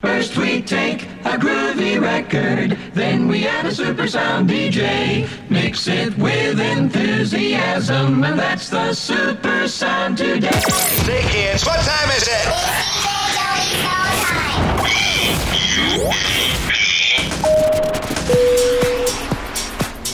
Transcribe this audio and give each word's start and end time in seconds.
First 0.00 0.36
we 0.36 0.60
take 0.60 1.04
a 1.24 1.38
groovy 1.38 1.98
record, 1.98 2.76
then 2.92 3.28
we 3.28 3.46
add 3.46 3.64
a 3.64 3.74
super 3.74 4.06
sound 4.06 4.50
DJ. 4.50 5.26
Mix 5.48 5.88
it 5.88 6.16
with 6.18 6.60
enthusiasm, 6.60 8.22
and 8.22 8.38
that's 8.38 8.68
the 8.68 8.92
super 8.92 9.66
sound 9.66 10.18
today. 10.18 10.50
Say 10.50 11.22
kids, 11.30 11.64
what 11.64 11.80
time 11.80 12.10
is 12.10 12.28
it? 12.28 12.46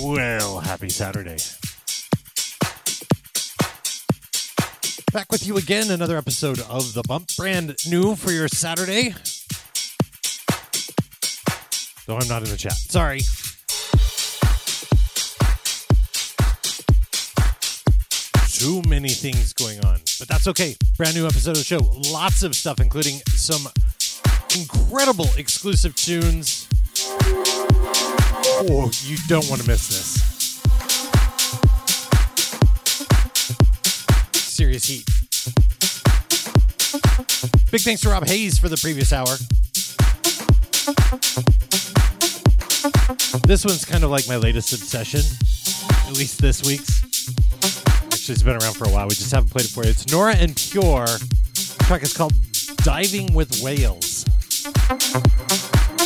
Well, 0.01 0.61
happy 0.61 0.91
Saturday. 0.91 1.39
Back 5.13 5.33
with 5.33 5.45
you 5.45 5.57
again, 5.57 5.91
another 5.91 6.17
episode 6.17 6.61
of 6.71 6.95
The 6.95 7.03
Bump, 7.09 7.31
brand 7.37 7.75
new 7.89 8.15
for 8.15 8.31
your 8.31 8.47
Saturday. 8.47 9.15
Though 12.07 12.17
I'm 12.17 12.29
not 12.29 12.43
in 12.43 12.51
the 12.51 12.57
chat. 12.57 12.73
Sorry. 12.73 13.21
Too 18.49 18.83
many 18.89 19.09
things 19.09 19.53
going 19.53 19.85
on, 19.85 20.01
but 20.19 20.29
that's 20.29 20.47
okay. 20.49 20.77
Brand 20.97 21.15
new 21.15 21.27
episode 21.27 21.53
of 21.53 21.59
the 21.59 21.65
show. 21.65 21.79
Lots 22.13 22.43
of 22.43 22.55
stuff, 22.55 22.81
including 22.81 23.21
some 23.29 23.67
incredible 24.57 25.29
exclusive 25.37 25.97
tunes. 25.97 26.69
Oh, 28.71 28.91
you 29.03 29.17
don't 29.27 29.49
want 29.49 29.63
to 29.63 29.69
miss 29.69 29.89
this. 29.89 30.23
Serious 34.33 34.85
heat. 34.85 35.05
Big 37.71 37.81
thanks 37.81 38.03
to 38.03 38.11
Rob 38.11 38.27
Hayes 38.27 38.59
for 38.59 38.69
the 38.69 38.77
previous 38.77 39.13
hour. 39.13 39.39
This 43.45 43.65
one's 43.65 43.85
kind 43.85 44.03
of 44.03 44.11
like 44.11 44.27
my 44.27 44.35
latest 44.37 44.73
obsession, 44.73 45.21
at 46.09 46.17
least 46.17 46.41
this 46.41 46.65
week's. 46.65 47.05
Actually, 48.07 48.33
it's 48.33 48.43
been 48.43 48.57
around 48.57 48.75
for 48.75 48.89
a 48.89 48.89
while. 48.89 49.07
We 49.07 49.15
just 49.15 49.31
haven't 49.31 49.51
played 49.51 49.67
it 49.67 49.71
for 49.71 49.85
you. 49.85 49.91
It's 49.91 50.11
Nora 50.11 50.35
En 50.35 50.53
Pure. 50.55 51.07
The 51.07 51.85
track 51.85 52.03
is 52.03 52.13
called 52.13 52.33
Diving 52.79 53.35
with 53.35 53.63
Whales. 53.63 54.25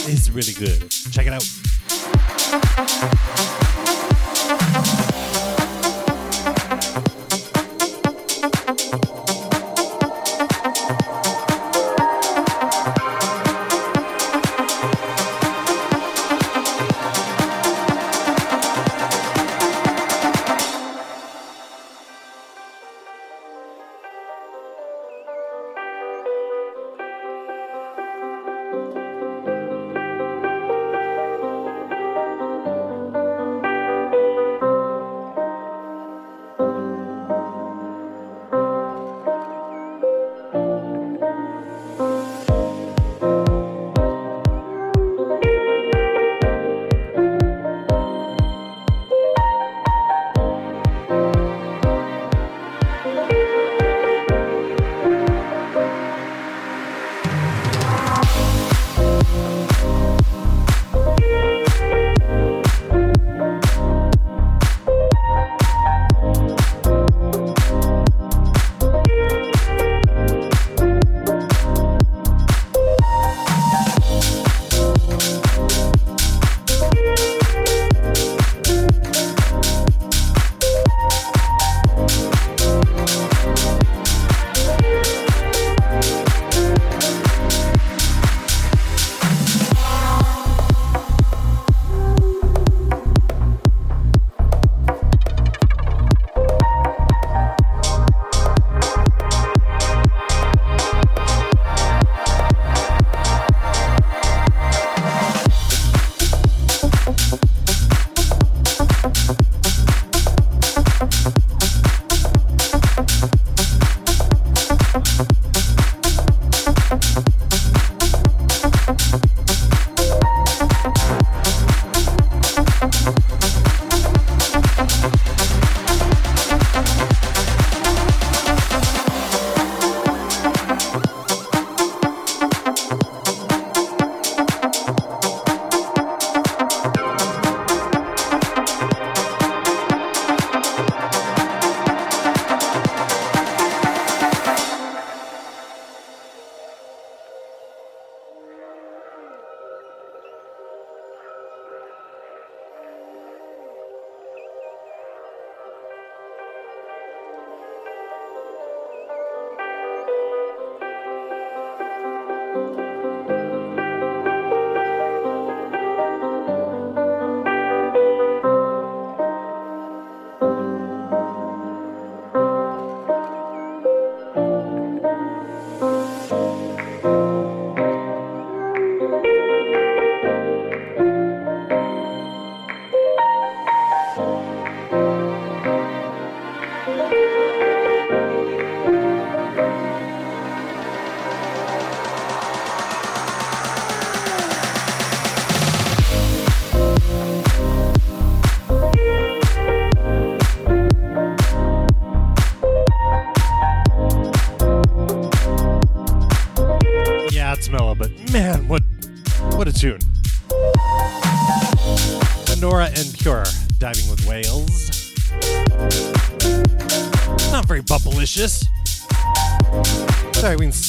It's 0.08 0.28
really 0.28 0.52
good. 0.52 0.90
Check 0.90 1.26
it 1.26 1.32
out. 1.32 1.42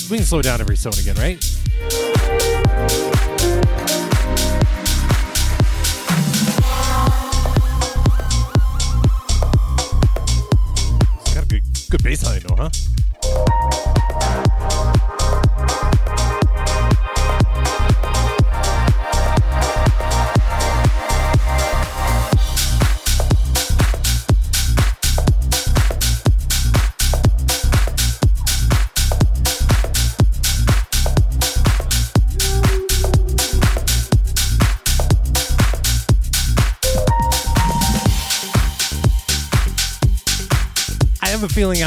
We 0.09 0.17
can 0.17 0.25
slow 0.25 0.41
down 0.41 0.61
every 0.61 0.77
so 0.77 0.89
and 0.89 0.99
again, 0.99 1.15
right? 1.15 1.56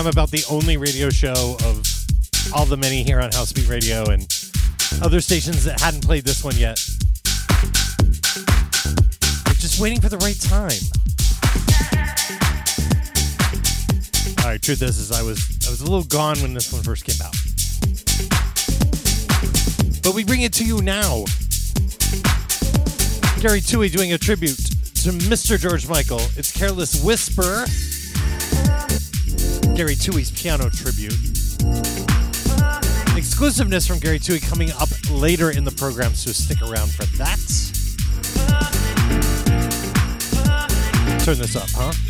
I'm 0.01 0.07
about 0.07 0.31
the 0.31 0.43
only 0.49 0.79
radio 0.79 1.11
show 1.11 1.59
of 1.63 1.87
all 2.55 2.65
the 2.65 2.79
many 2.79 3.03
here 3.03 3.21
on 3.21 3.31
House 3.33 3.53
Beat 3.53 3.69
Radio 3.69 4.05
and 4.05 4.23
other 5.03 5.21
stations 5.21 5.63
that 5.65 5.79
hadn't 5.79 6.03
played 6.03 6.25
this 6.25 6.43
one 6.43 6.57
yet. 6.57 6.81
We're 9.47 9.61
just 9.61 9.79
waiting 9.79 10.01
for 10.01 10.09
the 10.09 10.17
right 10.17 10.41
time. 10.41 10.81
All 14.43 14.51
right, 14.51 14.63
truth 14.63 14.81
is, 14.81 14.97
is 14.97 15.13
I 15.13 15.23
was 15.23 15.47
I 15.67 15.71
was 15.71 15.83
a 15.83 15.85
little 15.85 16.05
gone 16.05 16.41
when 16.41 16.55
this 16.55 16.73
one 16.73 16.83
first 16.83 17.05
came 17.05 17.21
out, 17.21 17.37
but 20.03 20.15
we 20.15 20.25
bring 20.25 20.41
it 20.41 20.55
to 20.55 20.65
you 20.65 20.81
now. 20.81 21.27
Gary 23.43 23.61
Tui 23.61 23.91
doing 23.91 24.15
a 24.15 24.19
tribute 24.19 24.57
to 24.57 25.11
Mr. 25.29 25.59
George 25.59 25.87
Michael. 25.87 26.23
It's 26.39 26.51
Careless 26.51 27.05
Whisper. 27.05 27.67
Gary 29.81 29.95
Tui's 29.95 30.31
piano 30.31 30.69
tribute. 30.69 31.15
Exclusiveness 33.17 33.87
from 33.87 33.99
Gary 33.99 34.19
Tui 34.19 34.39
coming 34.39 34.71
up 34.73 34.91
later 35.11 35.53
in 35.53 35.65
the 35.65 35.71
program, 35.71 36.13
so 36.13 36.33
stick 36.33 36.61
around 36.61 36.91
for 36.91 37.07
that. 37.17 37.39
Turn 41.25 41.39
this 41.39 41.57
up, 41.57 41.71
huh? 41.71 42.10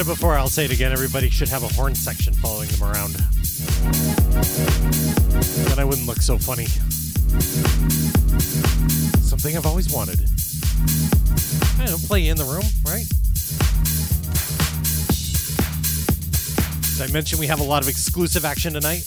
Said 0.00 0.10
it 0.10 0.14
before, 0.14 0.34
I'll 0.34 0.48
say 0.48 0.64
it 0.64 0.72
again. 0.72 0.92
Everybody 0.92 1.28
should 1.28 1.48
have 1.48 1.62
a 1.62 1.68
horn 1.68 1.94
section 1.94 2.32
following 2.32 2.70
them 2.70 2.82
around. 2.82 3.12
Then 5.66 5.78
I 5.78 5.84
wouldn't 5.84 6.06
look 6.06 6.22
so 6.22 6.38
funny. 6.38 6.64
Something 9.20 9.58
I've 9.58 9.66
always 9.66 9.92
wanted. 9.92 10.20
I 11.78 11.86
don't 11.86 12.02
play 12.06 12.28
in 12.28 12.38
the 12.38 12.44
room, 12.44 12.64
right? 12.86 13.06
Did 16.96 17.10
I 17.10 17.12
mention 17.12 17.38
we 17.38 17.46
have 17.48 17.60
a 17.60 17.64
lot 17.64 17.82
of 17.82 17.88
exclusive 17.88 18.46
action 18.46 18.72
tonight? 18.72 19.02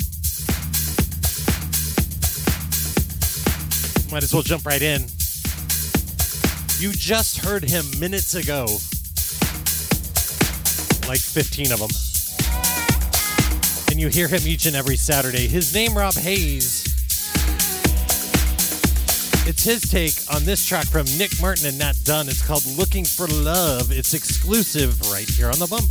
Might 4.11 4.21
as 4.21 4.31
well 4.31 4.43
jump 4.43 4.63
right 4.67 4.81
in. 4.81 5.01
You 6.77 6.91
just 6.91 7.37
heard 7.43 7.63
him 7.63 7.83
minutes 7.99 8.35
ago. 8.35 8.67
Like 11.07 11.19
15 11.19 11.71
of 11.71 11.79
them. 11.79 11.89
And 13.91 13.99
you 13.99 14.07
hear 14.07 14.27
him 14.27 14.41
each 14.45 14.65
and 14.65 14.75
every 14.75 14.95
Saturday. 14.95 15.47
His 15.47 15.73
name, 15.73 15.95
Rob 15.95 16.13
Hayes. 16.15 16.83
It's 19.45 19.63
his 19.63 19.81
take 19.81 20.13
on 20.33 20.45
this 20.45 20.65
track 20.65 20.87
from 20.87 21.05
Nick 21.17 21.31
Martin 21.41 21.67
and 21.67 21.77
Nat 21.77 21.95
Dunn. 22.03 22.29
It's 22.29 22.45
called 22.45 22.65
Looking 22.65 23.03
for 23.03 23.27
Love. 23.27 23.91
It's 23.91 24.13
exclusive 24.13 24.99
right 25.11 25.29
here 25.29 25.47
on 25.47 25.59
the 25.59 25.67
bump. 25.67 25.89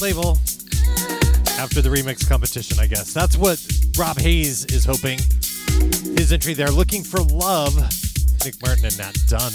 Label 0.00 0.38
after 1.58 1.80
the 1.80 1.88
remix 1.88 2.28
competition, 2.28 2.78
I 2.78 2.86
guess. 2.86 3.12
That's 3.12 3.36
what 3.36 3.60
Rob 3.98 4.18
Hayes 4.18 4.64
is 4.66 4.84
hoping. 4.84 5.18
His 6.16 6.32
entry 6.32 6.54
there, 6.54 6.70
Looking 6.70 7.02
for 7.02 7.20
Love. 7.20 7.74
Nick 8.44 8.54
Martin 8.62 8.84
and 8.84 8.98
Nat 8.98 9.16
Dunn. 9.26 9.52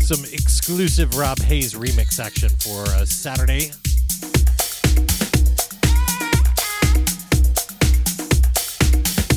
Some 0.00 0.24
exclusive 0.32 1.16
Rob 1.16 1.38
Hayes 1.40 1.74
remix 1.74 2.20
action 2.20 2.50
for 2.60 2.84
uh, 2.92 3.04
Saturday. 3.04 3.72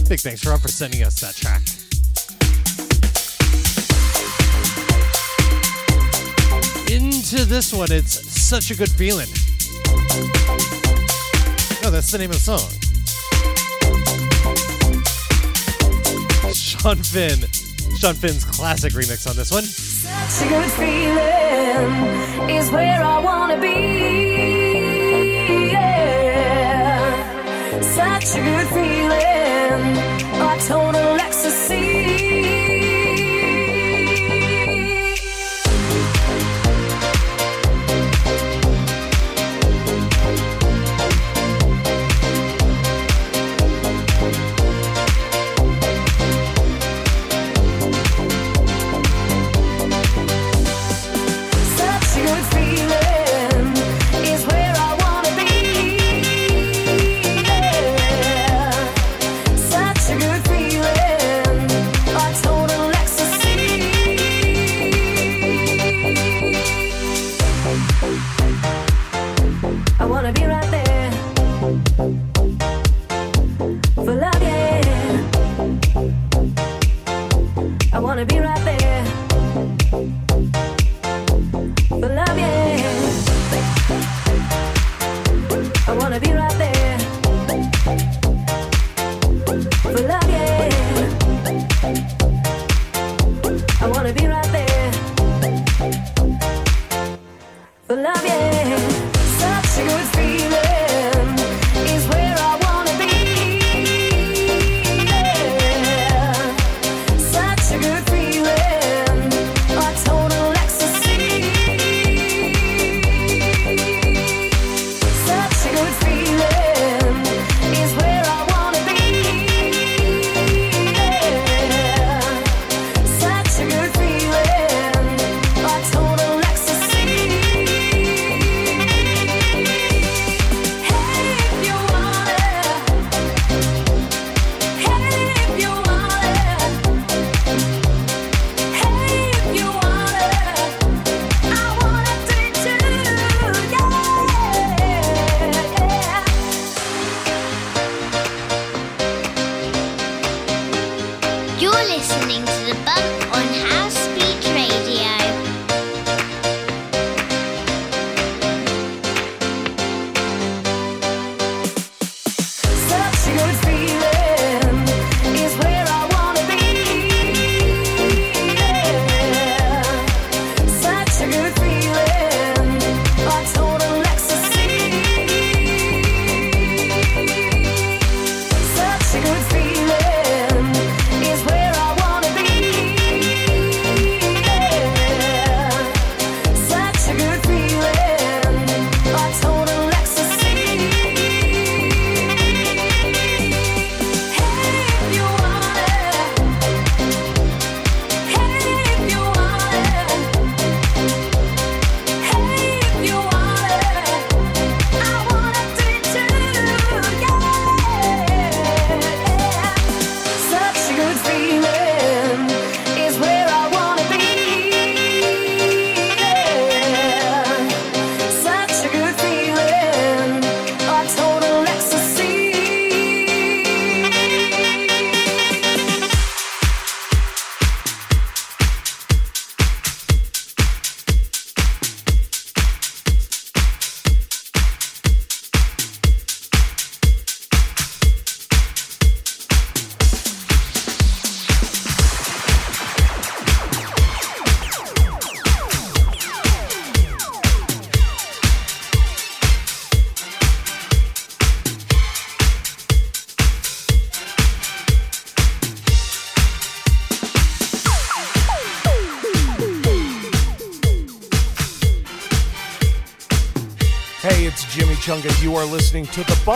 Big 0.08 0.20
thanks, 0.20 0.46
Rob, 0.46 0.60
for 0.60 0.68
sending 0.68 1.04
us 1.04 1.20
that 1.22 1.36
track. 1.36 1.62
Into 6.90 7.46
this 7.46 7.72
one, 7.72 7.92
it's 7.92 8.20
such 8.42 8.72
a 8.72 8.76
good 8.76 8.90
feeling. 8.90 9.28
No, 11.84 11.92
that's 11.92 12.10
the 12.12 12.18
name 12.18 12.32
of 12.32 12.38
the 12.38 12.42
song. 12.42 12.68
Sean 16.52 16.98
Finn. 16.98 17.48
Sean 17.96 18.16
Finn's 18.16 18.44
classic 18.44 18.94
remix 18.94 19.28
on 19.30 19.36
this 19.36 19.52
one. 19.52 19.66
Such 19.66 20.48
a 20.48 20.50
good 20.50 20.72
feeling 20.72 22.50
is 22.50 22.72
where 22.72 23.04
I 23.04 23.20
wanna 23.20 23.60
be. 23.62 23.68
Yeah. 25.72 27.82
Such 27.82 28.36
a 28.36 28.42
good 28.42 28.68
feeling, 28.70 29.96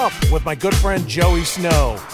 Bump 0.03 0.31
with 0.33 0.43
my 0.43 0.53
good 0.53 0.75
friend 0.75 1.07
Joey 1.07 1.45
Snow. 1.45 2.12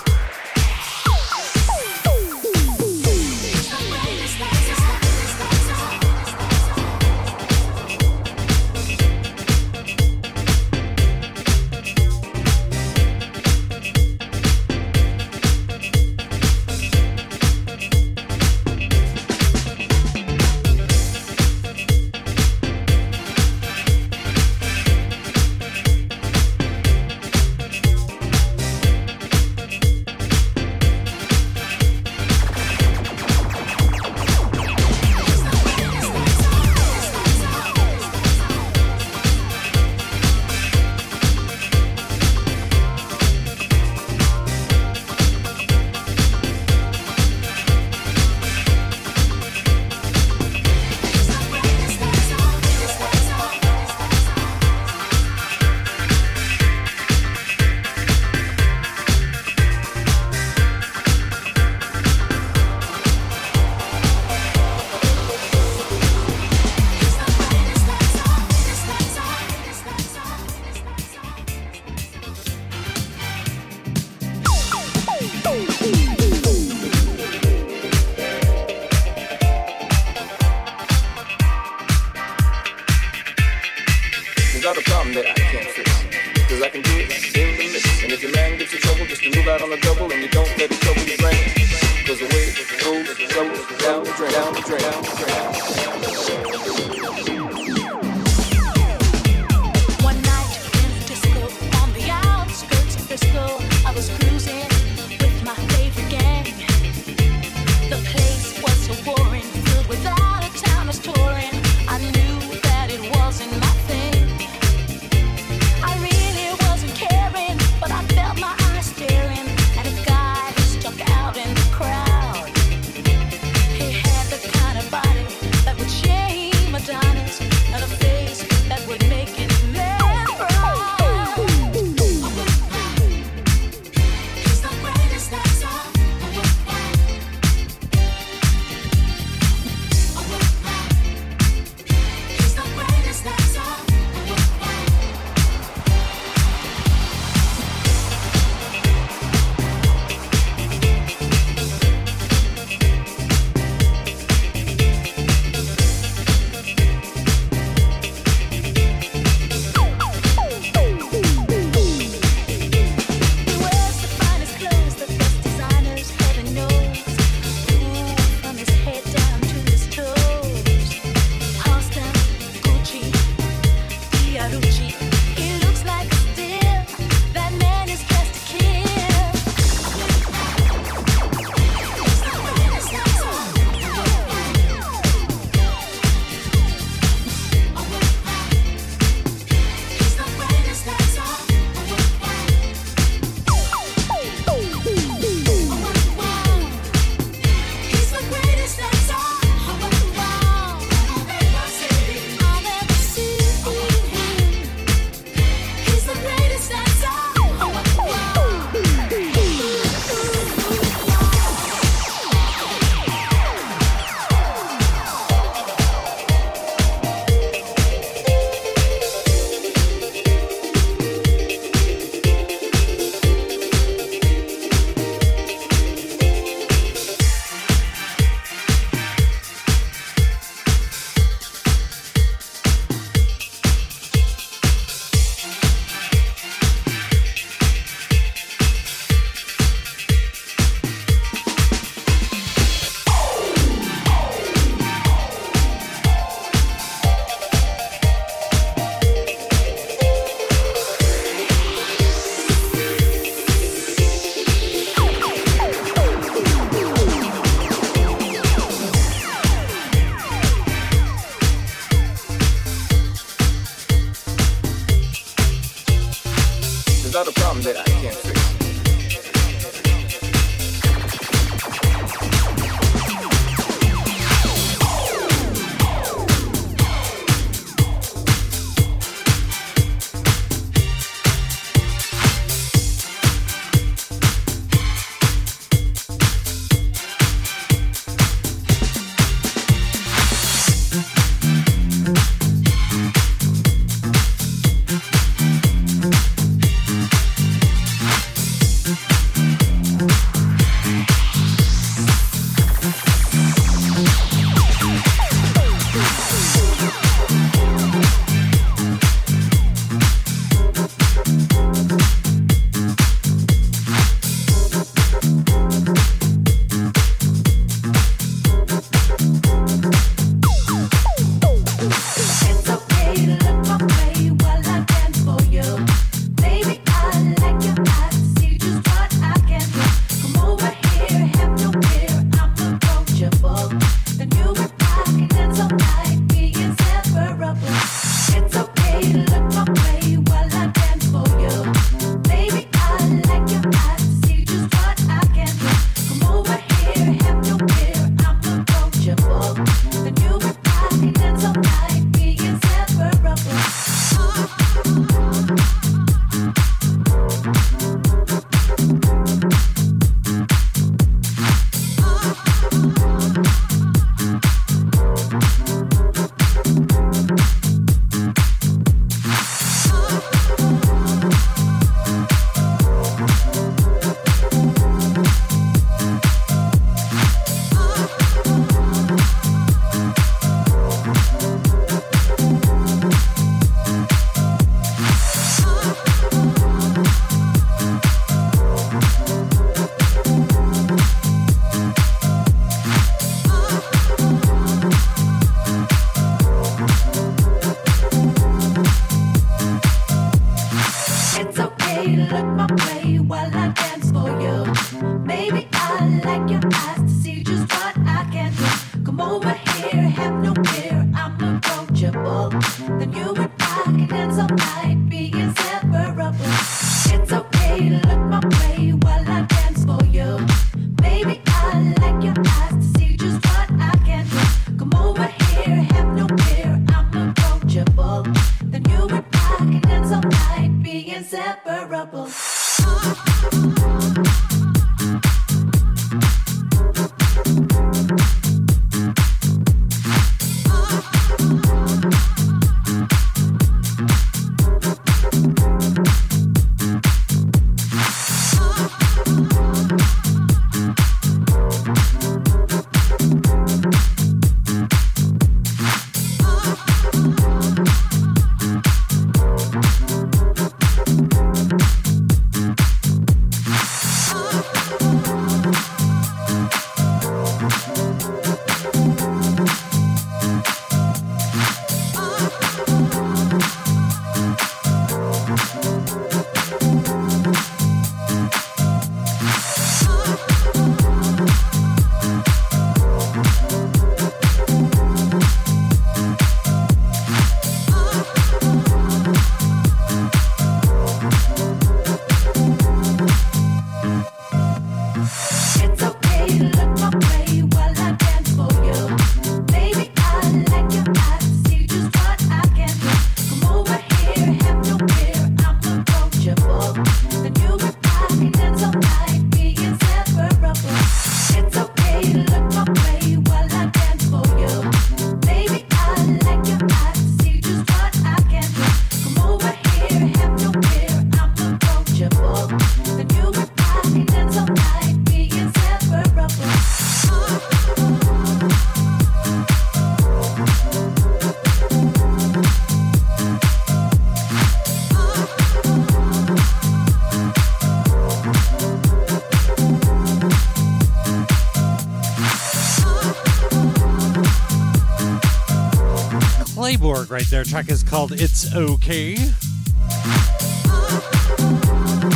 Playborg, 546.89 547.29
right 547.29 547.45
there. 547.51 547.63
Track 547.63 547.89
is 547.89 548.01
called 548.01 548.31
It's 548.31 548.73
Okay. 548.73 549.35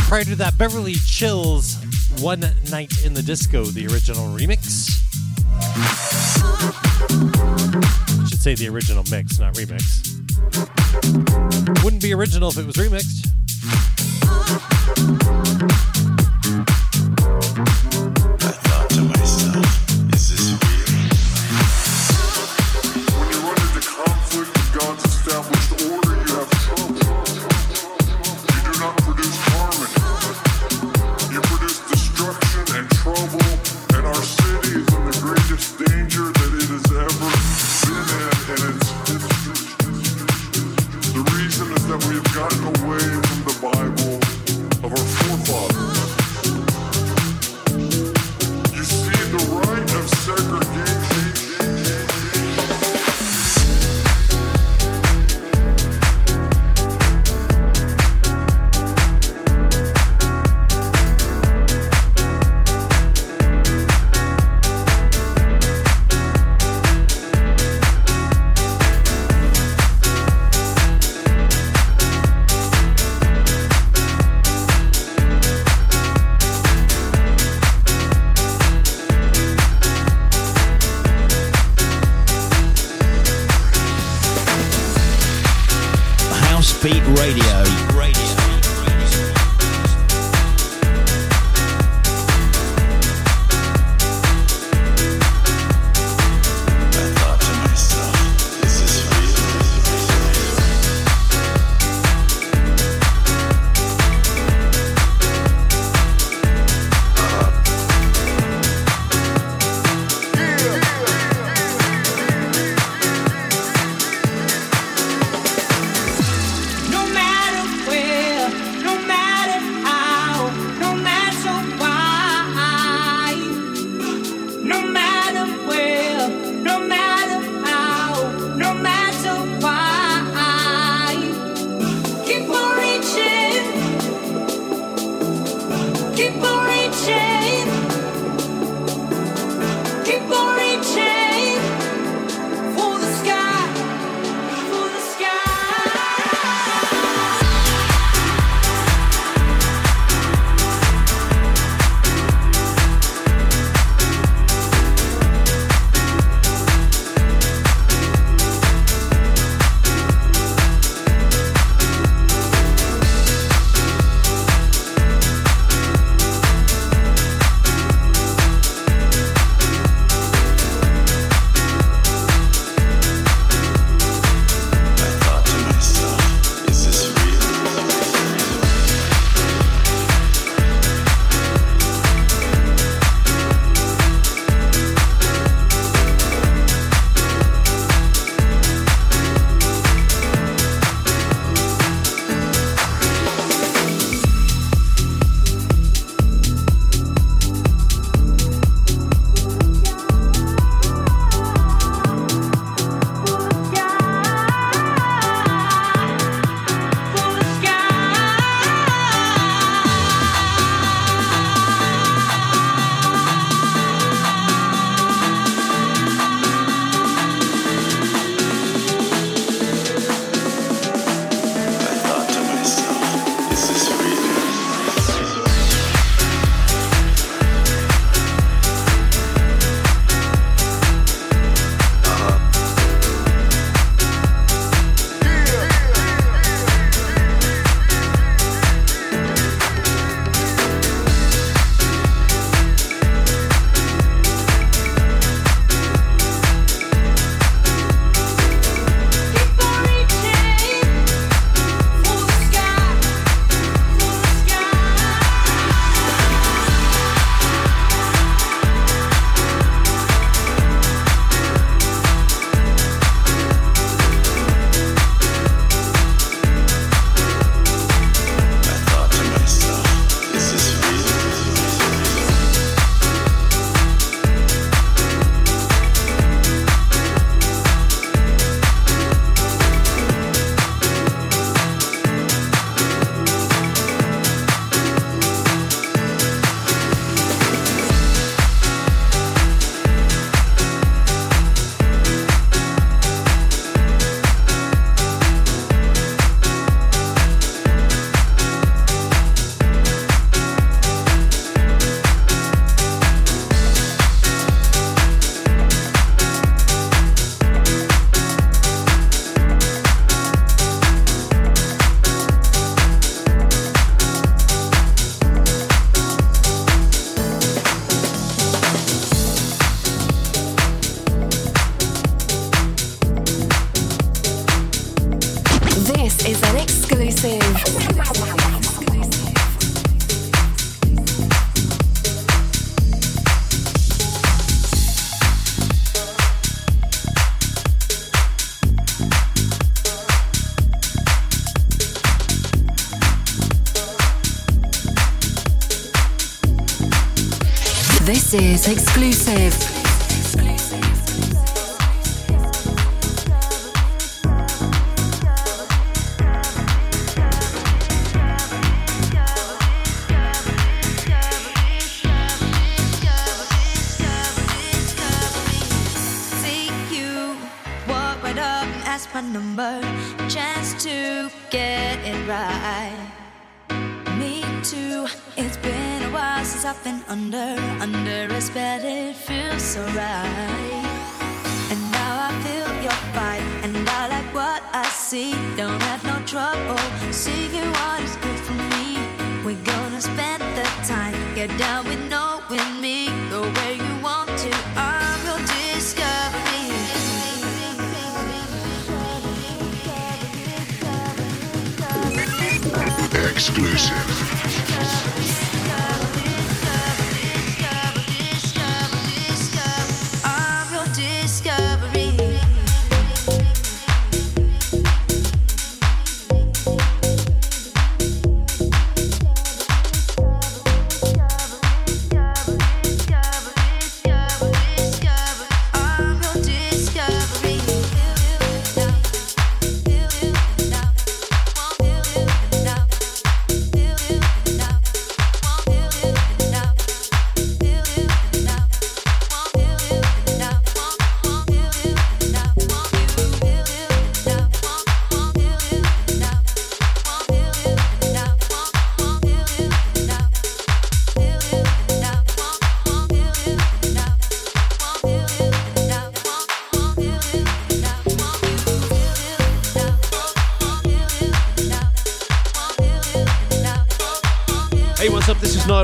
Prior 0.08 0.24
to 0.26 0.36
that, 0.36 0.54
Beverly 0.60 0.94
Chills 0.94 1.78
One 2.20 2.42
Night 2.70 3.04
in 3.04 3.16
the 3.16 3.24
Disco, 3.24 3.66
the 3.66 3.88
original 3.88 4.28
remix. 4.28 5.02
I 8.22 8.28
should 8.30 8.42
say 8.42 8.54
the 8.54 8.70
original 8.70 9.04
mix, 9.10 9.40
not 9.40 9.56
remix. 9.56 10.14
Wouldn't 11.84 12.04
be 12.04 12.14
original 12.14 12.50
if 12.50 12.58
it 12.60 12.68
was 12.68 12.76
remix. 12.76 13.13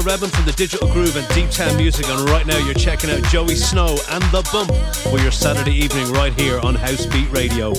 Rebel 0.10 0.28
from 0.30 0.46
the 0.46 0.54
Digital 0.54 0.88
Groove 0.88 1.16
and 1.18 1.28
Deep 1.36 1.52
Town 1.52 1.78
Music, 1.78 2.10
and 2.10 2.28
right 2.32 2.44
now 2.48 2.58
you're 2.58 2.74
checking 2.74 3.12
out 3.12 3.22
Joey 3.26 3.54
Snow 3.54 3.96
and 4.10 4.24
The 4.32 4.42
Bump 4.52 4.74
for 5.04 5.20
your 5.20 5.30
Saturday 5.30 5.76
evening 5.76 6.12
right 6.14 6.34
here 6.34 6.60
on 6.62 6.74
House 6.74 7.06
Beat 7.06 7.30
Radio. 7.32 7.74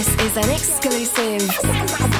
This 0.00 0.14
is 0.14 0.36
an 0.38 0.48
exclusive. 0.48 2.19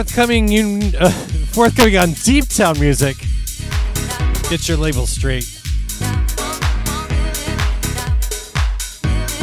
forthcoming 0.00 0.48
un- 0.48 0.94
uh, 0.98 1.10
forthcoming 1.52 1.98
on 1.98 2.12
Deep 2.12 2.48
Town 2.48 2.78
Music. 2.80 3.18
Get 4.48 4.66
your 4.66 4.78
label 4.78 5.06
straight. 5.06 5.44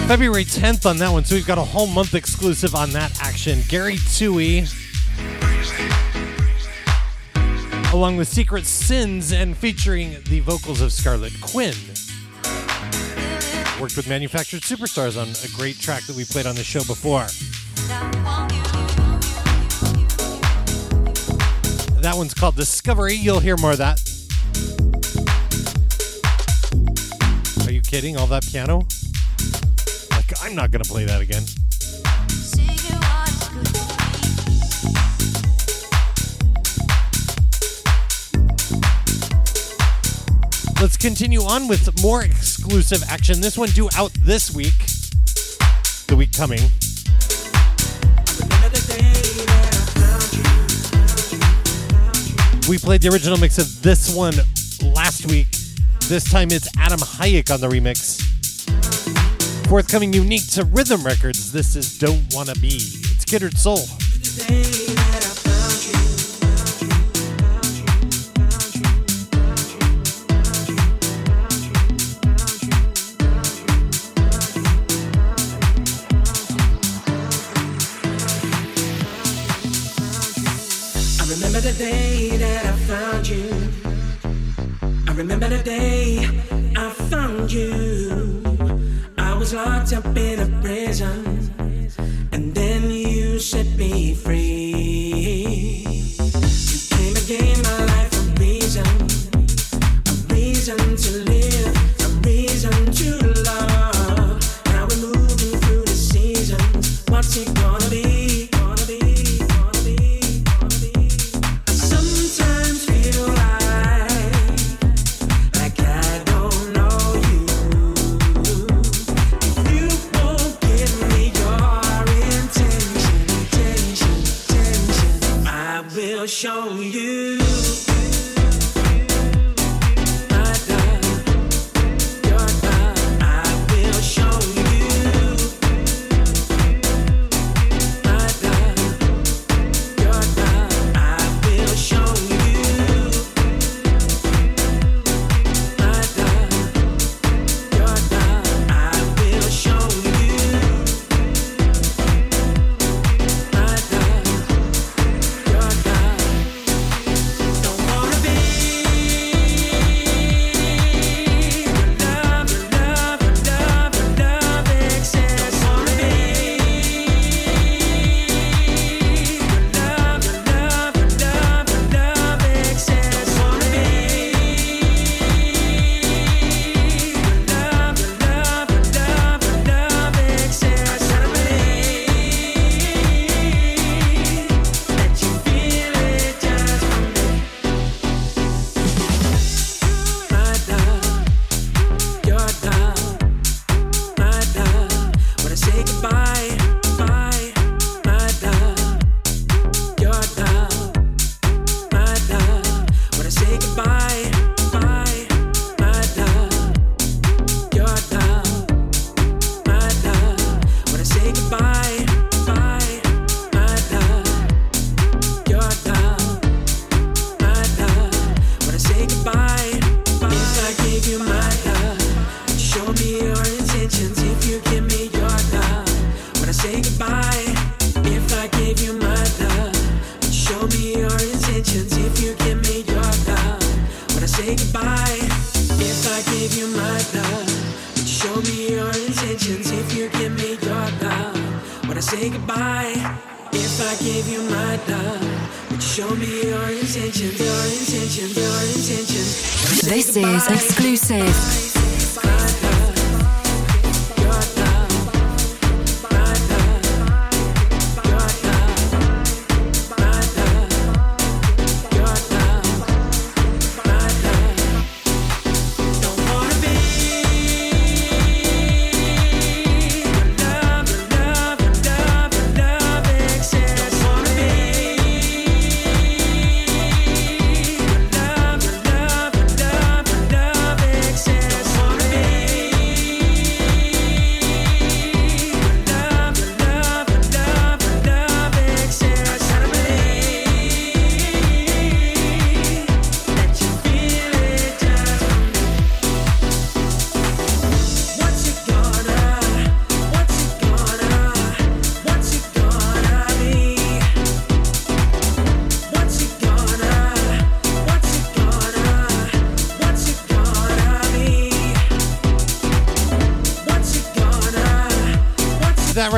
February 0.08 0.45
10th 0.45 0.89
on 0.89 0.97
that 0.97 1.12
one, 1.12 1.24
so 1.24 1.36
we've 1.36 1.45
got 1.45 1.60
a 1.60 1.64
whole 1.64 1.86
month 1.86 2.16
exclusive 2.16 2.74
on 2.74 2.89
that 2.89 3.16
action. 3.22 3.60
Gary 3.68 3.97
Toohey, 3.97 4.66
along 7.93 8.18
with 8.18 8.28
Secret 8.28 8.66
Sins 8.66 9.32
and 9.32 9.55
featuring 9.55 10.16
the 10.24 10.39
vocals 10.39 10.82
of 10.82 10.91
Scarlett 10.91 11.39
Quinn. 11.39 11.76
Worked 13.80 13.95
with 13.95 14.08
Manufactured 14.10 14.62
Superstars 14.62 15.22
on 15.22 15.28
a 15.28 15.55
great 15.55 15.78
track 15.80 16.01
that 16.08 16.16
we 16.16 16.26
played 16.26 16.47
on 16.47 16.55
the 16.55 16.64
show 16.64 16.84
before. 16.86 17.28
One's 22.18 22.34
called 22.34 22.55
Discovery. 22.55 23.13
You'll 23.13 23.39
hear 23.39 23.55
more 23.57 23.74
of 23.74 23.78
that. 23.78 24.01
Are 27.68 27.72
you 27.72 27.80
kidding? 27.82 28.18
All 28.18 28.26
that 28.26 28.43
piano? 28.43 28.88
Like, 30.09 30.26
I'm 30.41 30.55
not 30.55 30.72
going 30.72 30.84
to 30.84 30.89
play 30.89 31.05
that 31.05 31.22
again. 31.22 31.43
Let's 40.82 40.97
continue 40.97 41.41
on 41.41 41.68
with 41.68 42.01
more 42.01 42.24
exclusive 42.24 43.03
action. 43.07 43.41
This 43.41 43.59
one 43.59 43.70
due 43.70 43.89
out 43.95 44.11
this 44.13 44.55
week, 44.55 44.74
the 46.07 46.15
week 46.18 46.34
coming. 46.34 46.61
We 52.68 52.78
played 52.78 53.01
the 53.01 53.09
original 53.09 53.38
mix 53.38 53.57
of 53.59 53.82
this 53.82 54.13
one 54.13 54.34
last 54.93 55.26
week. 55.28 55.47
This 56.09 56.30
time 56.30 56.49
it's 56.51 56.68
Adam 56.78 56.99
Hayek 56.99 57.49
on 57.49 57.61
the 57.61 57.70
remix. 57.70 58.22
Forthcoming 59.70 60.11
unique 60.11 60.45
to 60.51 60.65
Rhythm 60.65 61.01
Records, 61.03 61.53
this 61.53 61.78
is 61.78 61.97
Don't 61.97 62.34
Wanna 62.34 62.55
Be. 62.55 62.76
It's 62.76 63.24
Kindred 63.24 63.57
Soul. 63.57 63.86
Seasons. 107.28 107.59
What's 107.59 107.76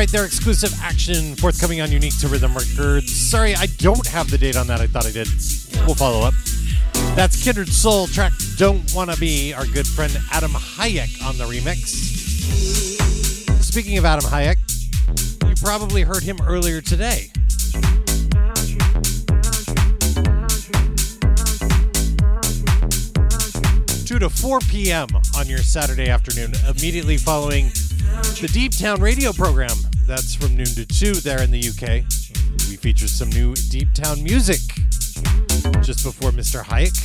right 0.10 0.18
there, 0.18 0.26
exclusive 0.26 0.74
action 0.82 1.36
forthcoming 1.36 1.82
on 1.82 1.91
Unique 1.91 2.18
to 2.18 2.28
Rhythm 2.28 2.55
Records. 2.55 3.12
Sorry, 3.14 3.53
I 3.53 3.68
don't 3.78 4.07
have 4.07 4.32
the 4.32 4.39
date 4.39 4.55
on 4.55 4.66
that. 4.68 4.82
I 4.82 4.88
thought 4.88 5.05
I 5.05 5.12
did. 5.12 5.28
We'll 5.86 5.93
follow 5.93 6.26
up. 6.26 6.34
That's 7.16 7.43
Kindred 7.43 7.70
Soul 7.70 8.07
track 8.07 8.32
Don't 8.57 8.91
Wanna 8.95 9.16
Be, 9.18 9.53
our 9.53 9.68
good 9.68 9.86
friend 9.86 10.18
Adam 10.32 10.51
Hayek 10.51 11.24
on 11.24 11.38
the 11.38 11.43
remix. 11.43 11.89
Speaking 13.62 13.99
of 13.99 14.05
Adam 14.05 14.26
Hayek, 14.26 14.57
you 15.47 15.55
probably 15.64 16.01
heard 16.01 16.24
him 16.24 16.39
earlier 16.43 16.82
today. 16.82 17.30
2 24.05 24.18
to 24.18 24.30
4 24.30 24.60
p.m. 24.62 25.07
on 25.38 25.47
your 25.47 25.60
Saturday 25.60 26.10
afternoon, 26.10 26.53
immediately 26.68 27.18
following 27.18 27.66
the 28.41 28.49
Deep 28.51 28.76
Town 28.76 28.99
radio 29.01 29.32
program. 29.32 29.70
That's 30.10 30.34
from 30.34 30.55
noon 30.55 30.66
to 30.66 30.88
2 30.88 31.22
there 31.22 31.43
in 31.43 31.51
the 31.51 31.60
UK. 31.60 32.03
We 32.68 32.78
featured 32.78 33.12
some 33.12 33.30
new 33.30 33.53
Deep 33.53 33.93
Town 33.93 34.24
music 34.24 34.57
just 35.84 36.03
before 36.03 36.32
Mr. 36.32 36.64
Hayek. 36.64 36.97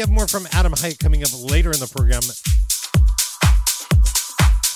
Have 0.00 0.08
more 0.08 0.26
from 0.26 0.48
Adam 0.52 0.72
Hayek 0.72 0.98
coming 0.98 1.22
up 1.22 1.28
later 1.34 1.70
in 1.72 1.78
the 1.78 1.86
program. 1.86 2.22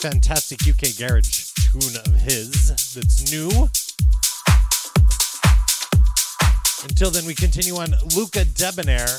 Fantastic 0.05 0.61
UK 0.68 0.95
garage 0.99 1.55
tune 1.55 1.97
of 2.05 2.14
his 2.20 2.68
that's 2.93 3.33
new. 3.33 3.49
Until 6.87 7.11
then, 7.11 7.25
we 7.25 7.35
continue 7.35 7.77
on 7.77 7.95
Luca 8.14 8.45
Debonaire. 8.45 9.18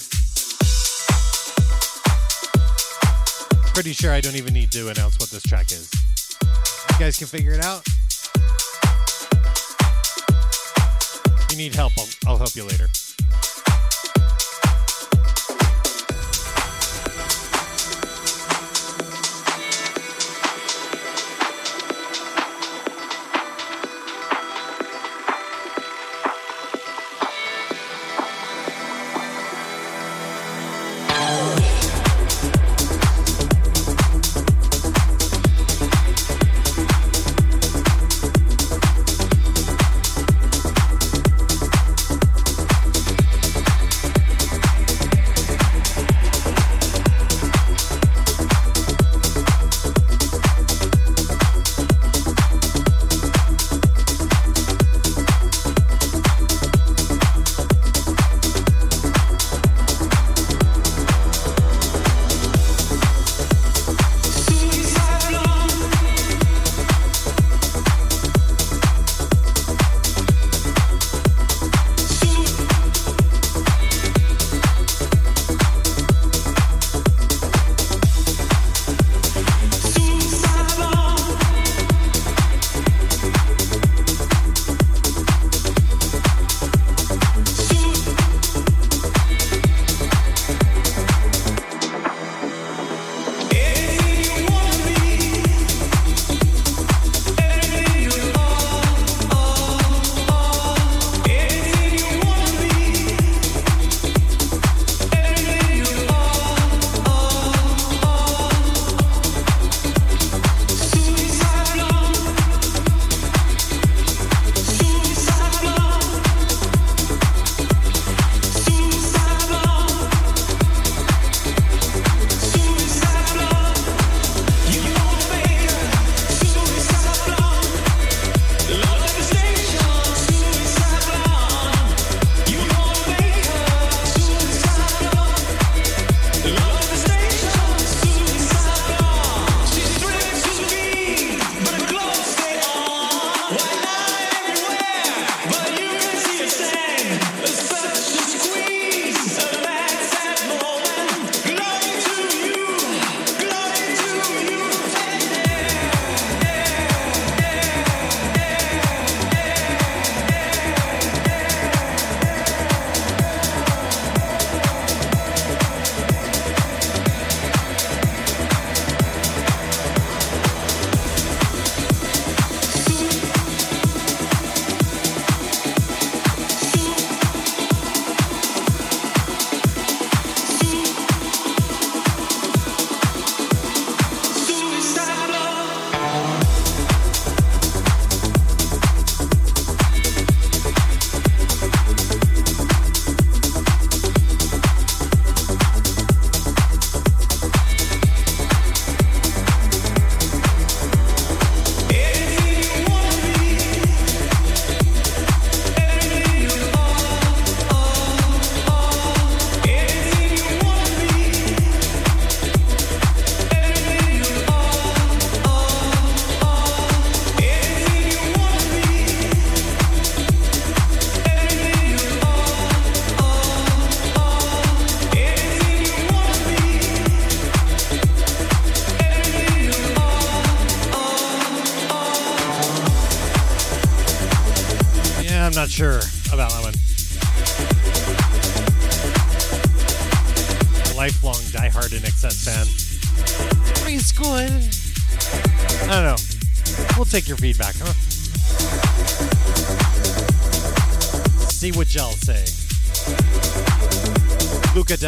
Pretty 3.73 3.93
sure 3.93 4.11
I 4.11 4.21
don't 4.21 4.35
even 4.35 4.53
need 4.53 4.71
to 4.73 4.89
announce 4.89 5.17
what 5.17 5.31
this 5.31 5.41
track 5.41 5.71
is. 5.71 5.89
You 6.91 6.99
guys 6.99 7.17
can 7.17 7.25
figure 7.25 7.53
it 7.53 7.65
out. 7.65 7.81
If 11.41 11.47
you 11.49 11.57
need 11.57 11.73
help, 11.73 11.93
I'll, 11.97 12.07
I'll 12.27 12.37
help 12.37 12.55
you 12.55 12.63
later. 12.63 12.89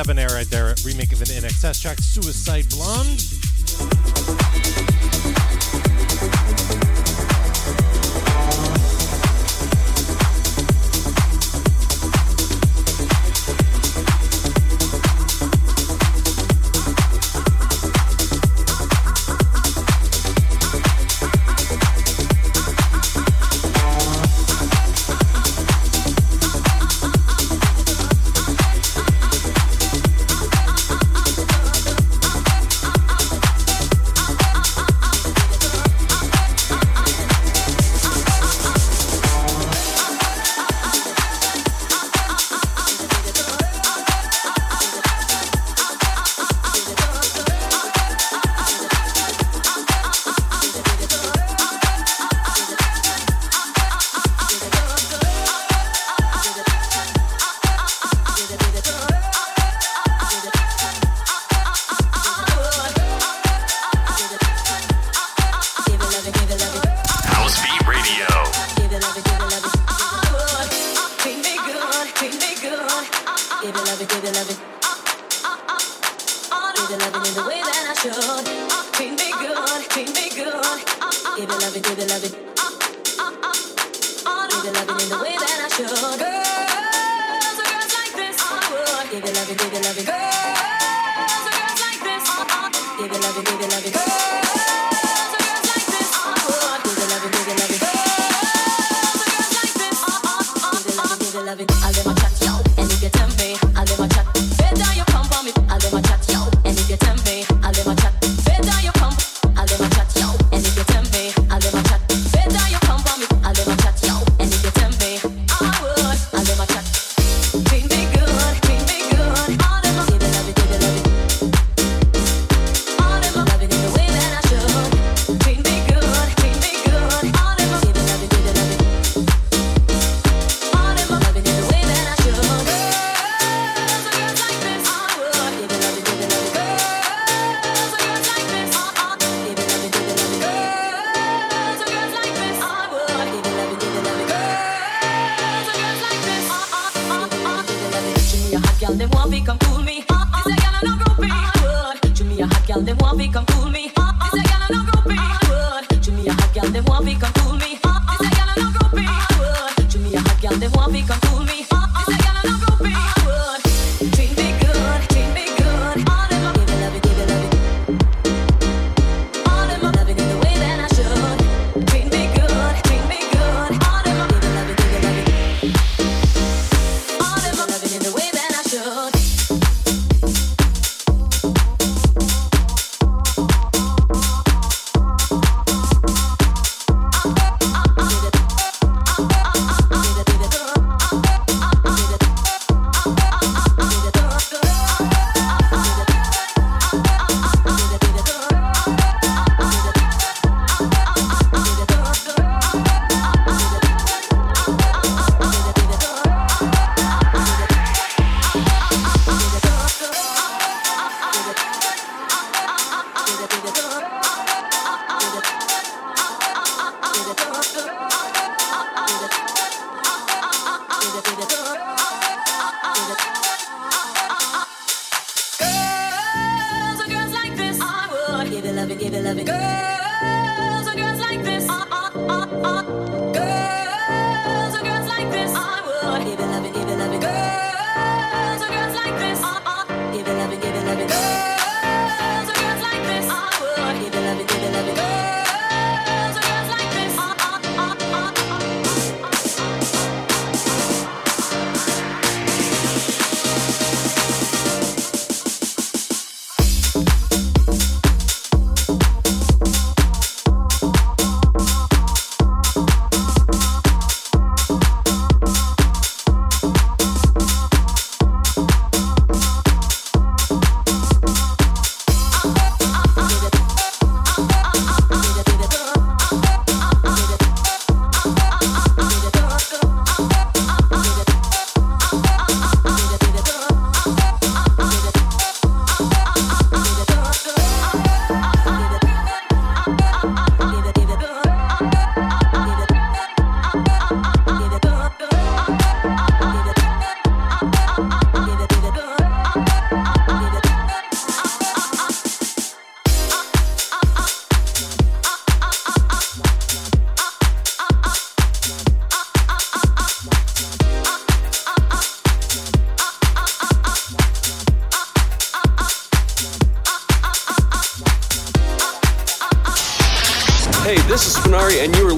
Debonaire 0.07 0.29
right 0.29 0.49
there, 0.49 0.73
remake 0.85 1.11
of 1.11 1.19
an 1.19 1.27
INXS 1.27 1.81
track, 1.81 1.97
Suicide 1.99 2.69
Blonde. 2.69 3.36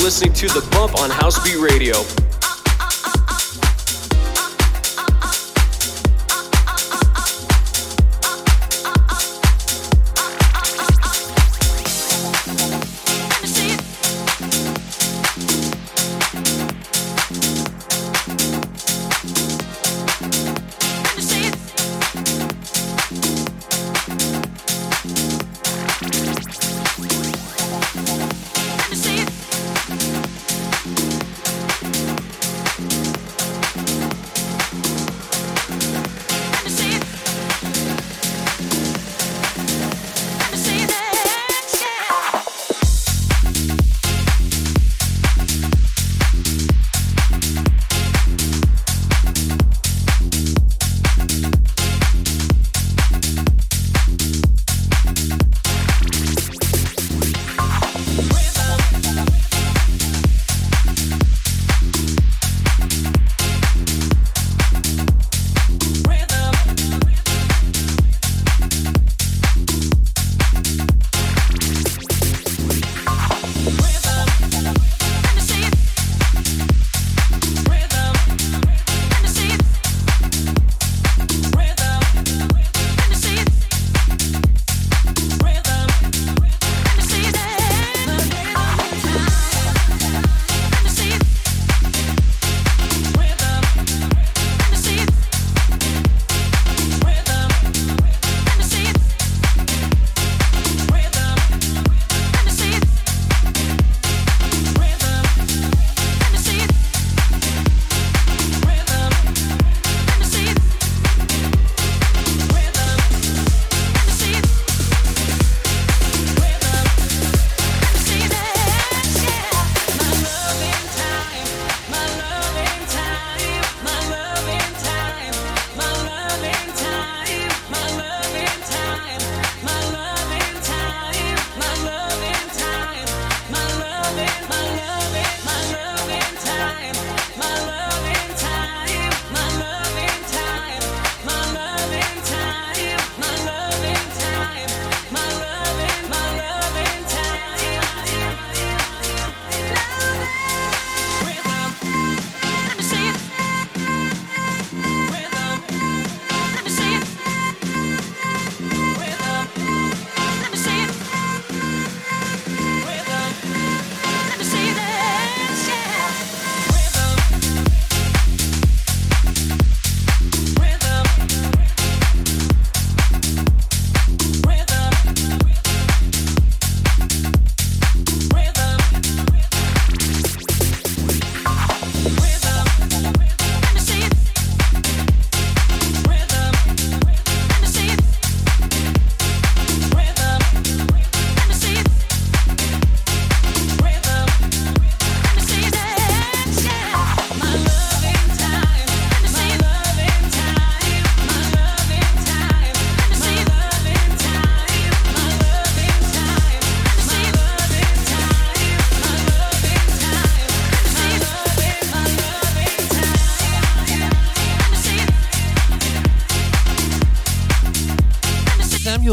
Listening 0.09 0.33
to 0.33 0.47
The 0.47 0.67
Bump 0.71 0.99
on 0.99 1.11
Housebeat 1.11 1.61
Radio. 1.61 2.18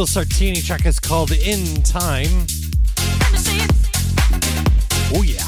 Sartini 0.05 0.62
track 0.64 0.84
is 0.84 1.01
called 1.01 1.30
In 1.30 1.82
Time. 1.82 2.47
Oh, 5.14 5.22
yeah. 5.22 5.40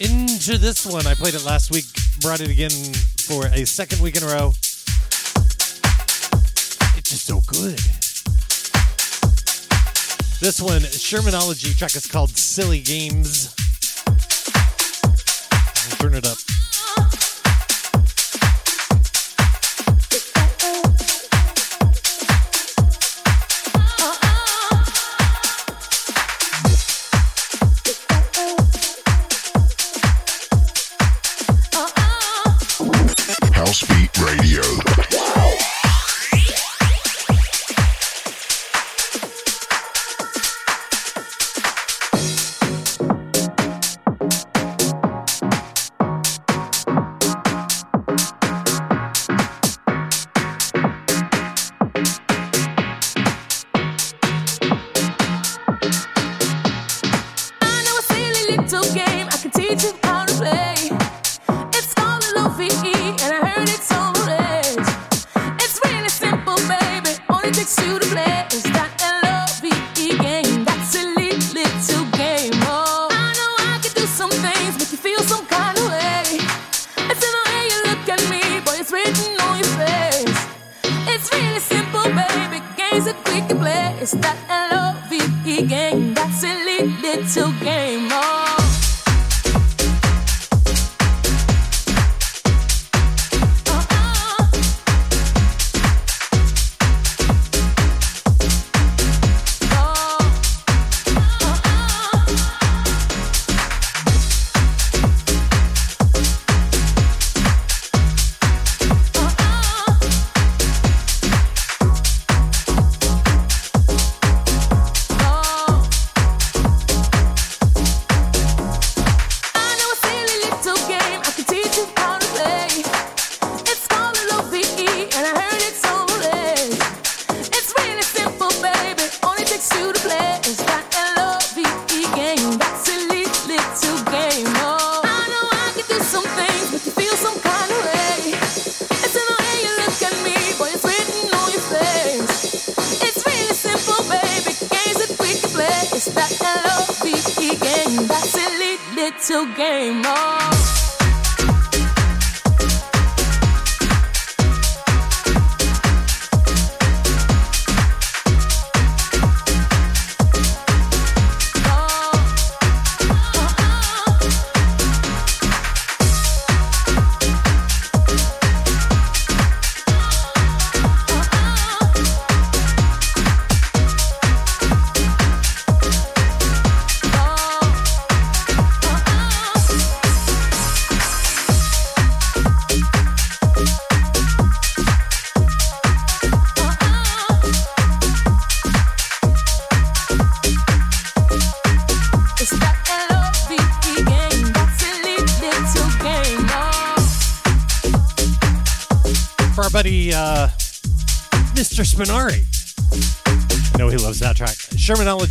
Into 0.00 0.58
this 0.58 0.86
one. 0.86 1.06
I 1.06 1.14
played 1.14 1.34
it 1.34 1.44
last 1.44 1.70
week, 1.70 1.86
brought 2.20 2.40
it 2.40 2.50
again 2.50 2.70
for 3.26 3.46
a 3.46 3.64
second 3.64 4.00
week 4.00 4.16
in 4.16 4.22
a 4.22 4.26
row. 4.26 4.52
It's 6.96 7.10
just 7.10 7.26
so 7.26 7.40
good. 7.46 7.80
This 10.40 10.60
one, 10.60 10.82
Shermanology 10.82 11.76
track 11.76 11.96
is 11.96 12.06
called 12.06 12.30
Silly 12.30 12.80
Games. 12.80 13.53
Turn 16.04 16.12
it 16.12 16.26
up. 16.26 16.36
Housebeat 33.54 34.18
Radio. 34.18 35.13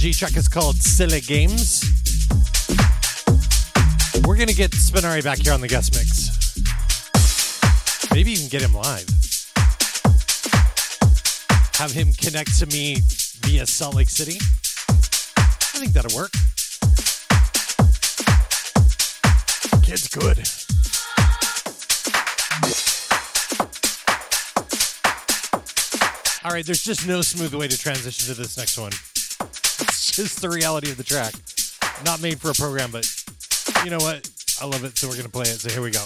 Shermanology 0.04 0.18
track 0.18 0.36
is 0.36 0.50
called 0.50 0.76
Silly 0.76 1.22
Games. 1.22 1.82
We're 4.28 4.36
going 4.36 4.50
to 4.50 4.56
get 4.56 4.72
Spinari 4.72 5.24
back 5.24 5.38
here 5.38 5.54
on 5.54 5.62
the 5.62 5.68
guest 5.70 5.96
mix. 5.96 6.60
Maybe 8.14 8.34
even 8.34 8.50
get 8.50 8.62
him 8.62 8.74
live. 8.74 9.08
Have 11.76 11.92
him 11.94 12.12
connect 12.12 12.60
to 12.60 12.66
me 12.66 12.98
via 13.44 13.66
Salt 13.66 13.96
Lake 13.96 14.10
City. 14.10 14.40
I 15.38 15.80
think 15.80 15.94
that'll 15.94 16.14
work. 16.18 16.32
Kid's 19.84 20.10
good. 20.10 20.38
All 26.44 26.52
right, 26.52 26.66
there's 26.66 26.84
just 26.84 27.08
no 27.08 27.22
smooth 27.22 27.54
way 27.54 27.70
to 27.70 27.78
transition 27.78 28.34
to 28.36 28.42
this 28.42 28.58
next 28.58 28.78
one. 28.78 28.92
Just 30.16 30.44
the 30.44 30.50
reality 30.50 30.92
of 30.92 30.98
the 30.98 31.04
track. 31.04 31.34
Not 32.06 32.22
made 32.22 32.40
for 32.40 32.52
a 32.52 32.54
program, 32.54 32.92
but 32.92 33.04
you 33.84 33.90
know 33.90 33.98
what? 33.98 34.30
I 34.62 34.66
love 34.66 34.84
it, 34.84 34.96
so 34.96 35.08
we're 35.08 35.16
to 35.26 35.32
play 35.32 35.50
it. 35.50 35.60
So 35.60 35.70
here 35.70 35.82
we 35.82 35.90
go. 35.90 36.06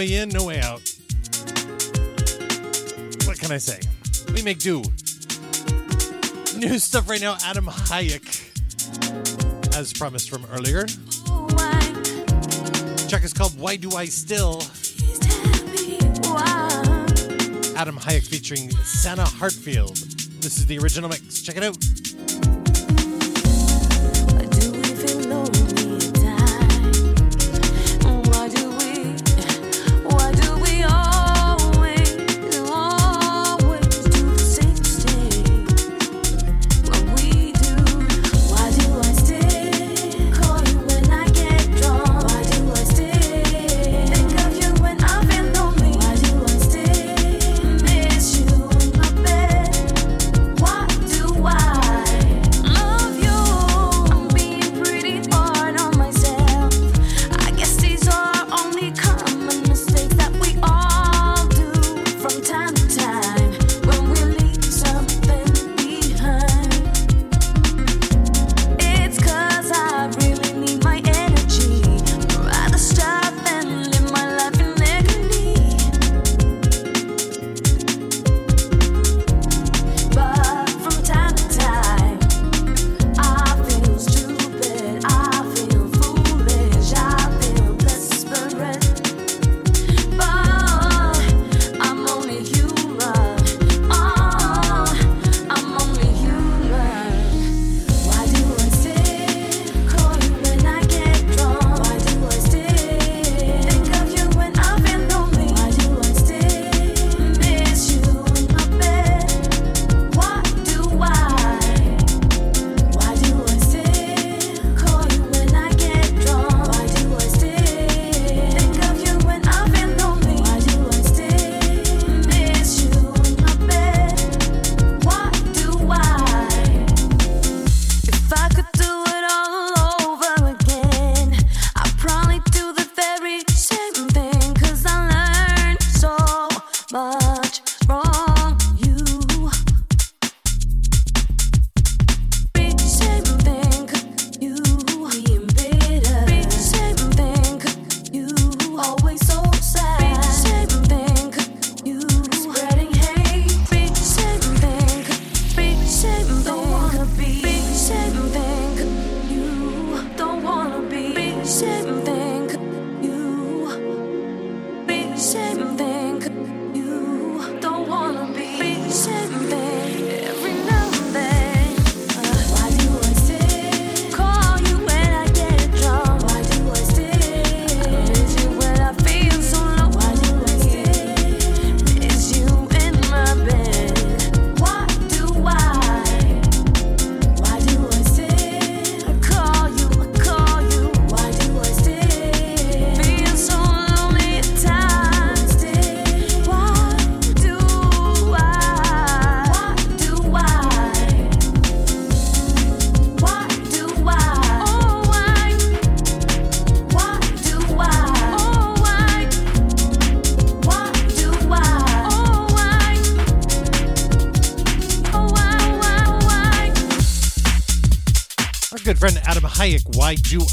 way 0.00 0.14
in, 0.14 0.30
no 0.30 0.46
way 0.46 0.58
out. 0.60 0.80
What 3.26 3.38
can 3.38 3.52
I 3.52 3.58
say? 3.58 3.80
We 4.32 4.40
make 4.42 4.58
do. 4.58 4.82
New 6.56 6.78
stuff 6.78 7.06
right 7.06 7.20
now 7.20 7.36
Adam 7.44 7.66
Hayek, 7.66 8.24
as 9.76 9.92
promised 9.92 10.30
from 10.30 10.46
earlier. 10.52 10.86
Check 13.08 13.24
is 13.24 13.34
called 13.34 13.58
Why 13.60 13.76
Do 13.76 13.90
I 13.94 14.06
Still? 14.06 14.62
Adam 17.76 17.96
Hayek 17.98 18.26
featuring 18.26 18.70
Santa 18.70 19.24
Hartfield. 19.24 19.98
This 20.40 20.56
is 20.56 20.64
the 20.64 20.78
original 20.78 21.10
mix. 21.10 21.42
Check 21.42 21.58
it 21.58 21.62
out. 21.62 21.76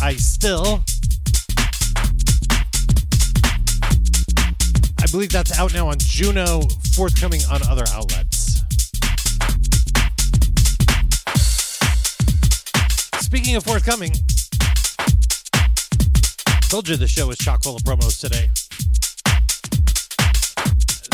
I 0.01 0.13
Still. 0.13 0.83
I 4.99 5.05
believe 5.11 5.31
that's 5.31 5.57
out 5.57 5.73
now 5.73 5.87
on 5.87 5.97
Juno, 5.99 6.61
forthcoming 6.93 7.41
on 7.51 7.61
other 7.67 7.83
outlets. 7.91 8.61
Speaking 13.19 13.55
of 13.55 13.63
forthcoming, 13.63 14.11
told 16.69 16.87
you 16.87 16.95
the 16.95 17.07
show 17.07 17.29
is 17.31 17.37
chock 17.39 17.63
full 17.63 17.75
of 17.75 17.81
promos 17.83 18.19
today. 18.19 18.49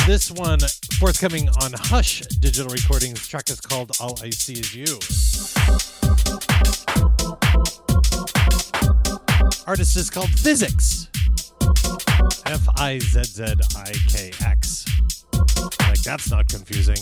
This 0.06 0.32
one 0.32 0.60
forthcoming 1.00 1.50
on 1.62 1.72
Hush 1.74 2.22
Digital 2.40 2.72
Recordings. 2.72 3.22
The 3.22 3.28
track 3.28 3.50
is 3.50 3.62
called 3.62 3.92
All 4.00 4.18
I 4.22 4.32
See 4.32 4.54
Is 4.54 4.76
You. 4.76 5.00
Artist 9.66 9.96
is 9.96 10.10
called 10.10 10.28
Fizzikx. 10.28 11.08
F 12.46 12.68
I 12.78 13.00
Z 13.00 13.24
Z 13.24 13.44
I 13.78 13.92
K 14.10 14.32
X. 14.46 14.86
Like, 15.80 16.02
that's 16.04 16.30
not 16.30 16.50
confusing. 16.50 16.98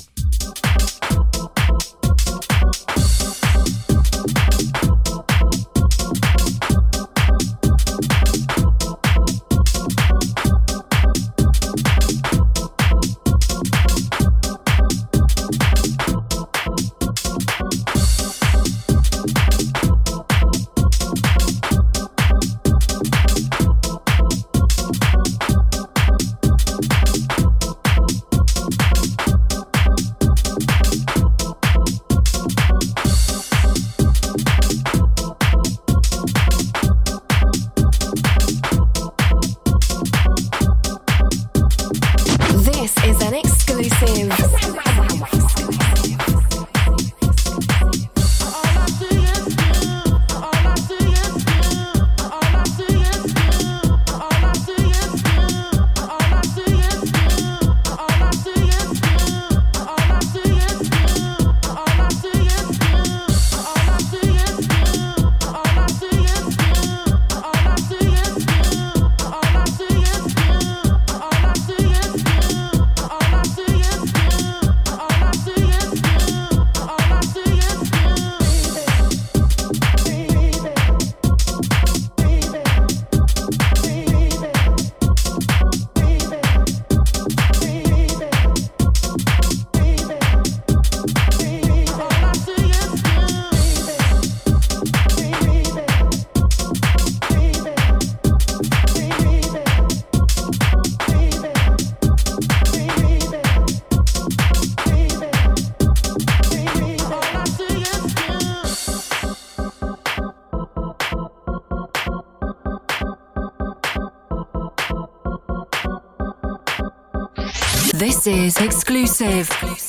This 118.23 118.27
is 118.27 118.61
exclusive. 118.61 119.81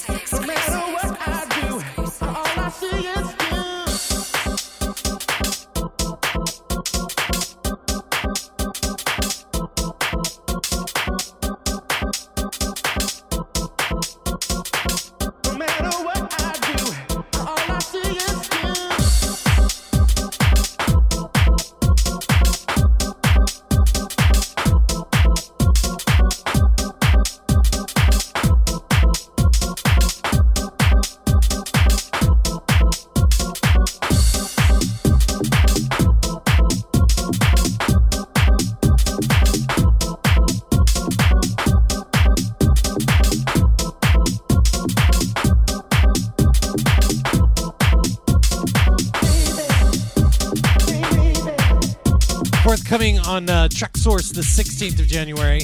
On 53.32 53.48
uh, 53.48 53.66
Traxsource 53.68 54.34
the 54.34 54.42
16th 54.42 55.00
of 55.00 55.06
January, 55.06 55.62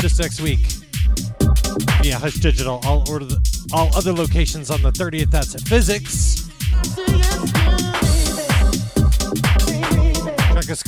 just 0.00 0.20
next 0.20 0.42
week. 0.42 0.60
Yeah, 2.02 2.18
Hush 2.18 2.34
Digital. 2.34 2.78
All 2.84 3.10
order 3.10 3.24
the, 3.24 3.68
all 3.72 3.88
other 3.96 4.12
locations 4.12 4.70
on 4.70 4.82
the 4.82 4.90
30th. 4.90 5.30
That's 5.30 5.54
at 5.54 5.62
Fizzikx. 5.62 6.46
Track 10.52 10.68
is, 10.68 10.82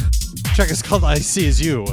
track 0.55 0.71
is 0.71 0.83
called 0.83 1.05
I 1.05 1.15
See 1.15 1.49
As 1.49 1.65
You. 1.65 1.87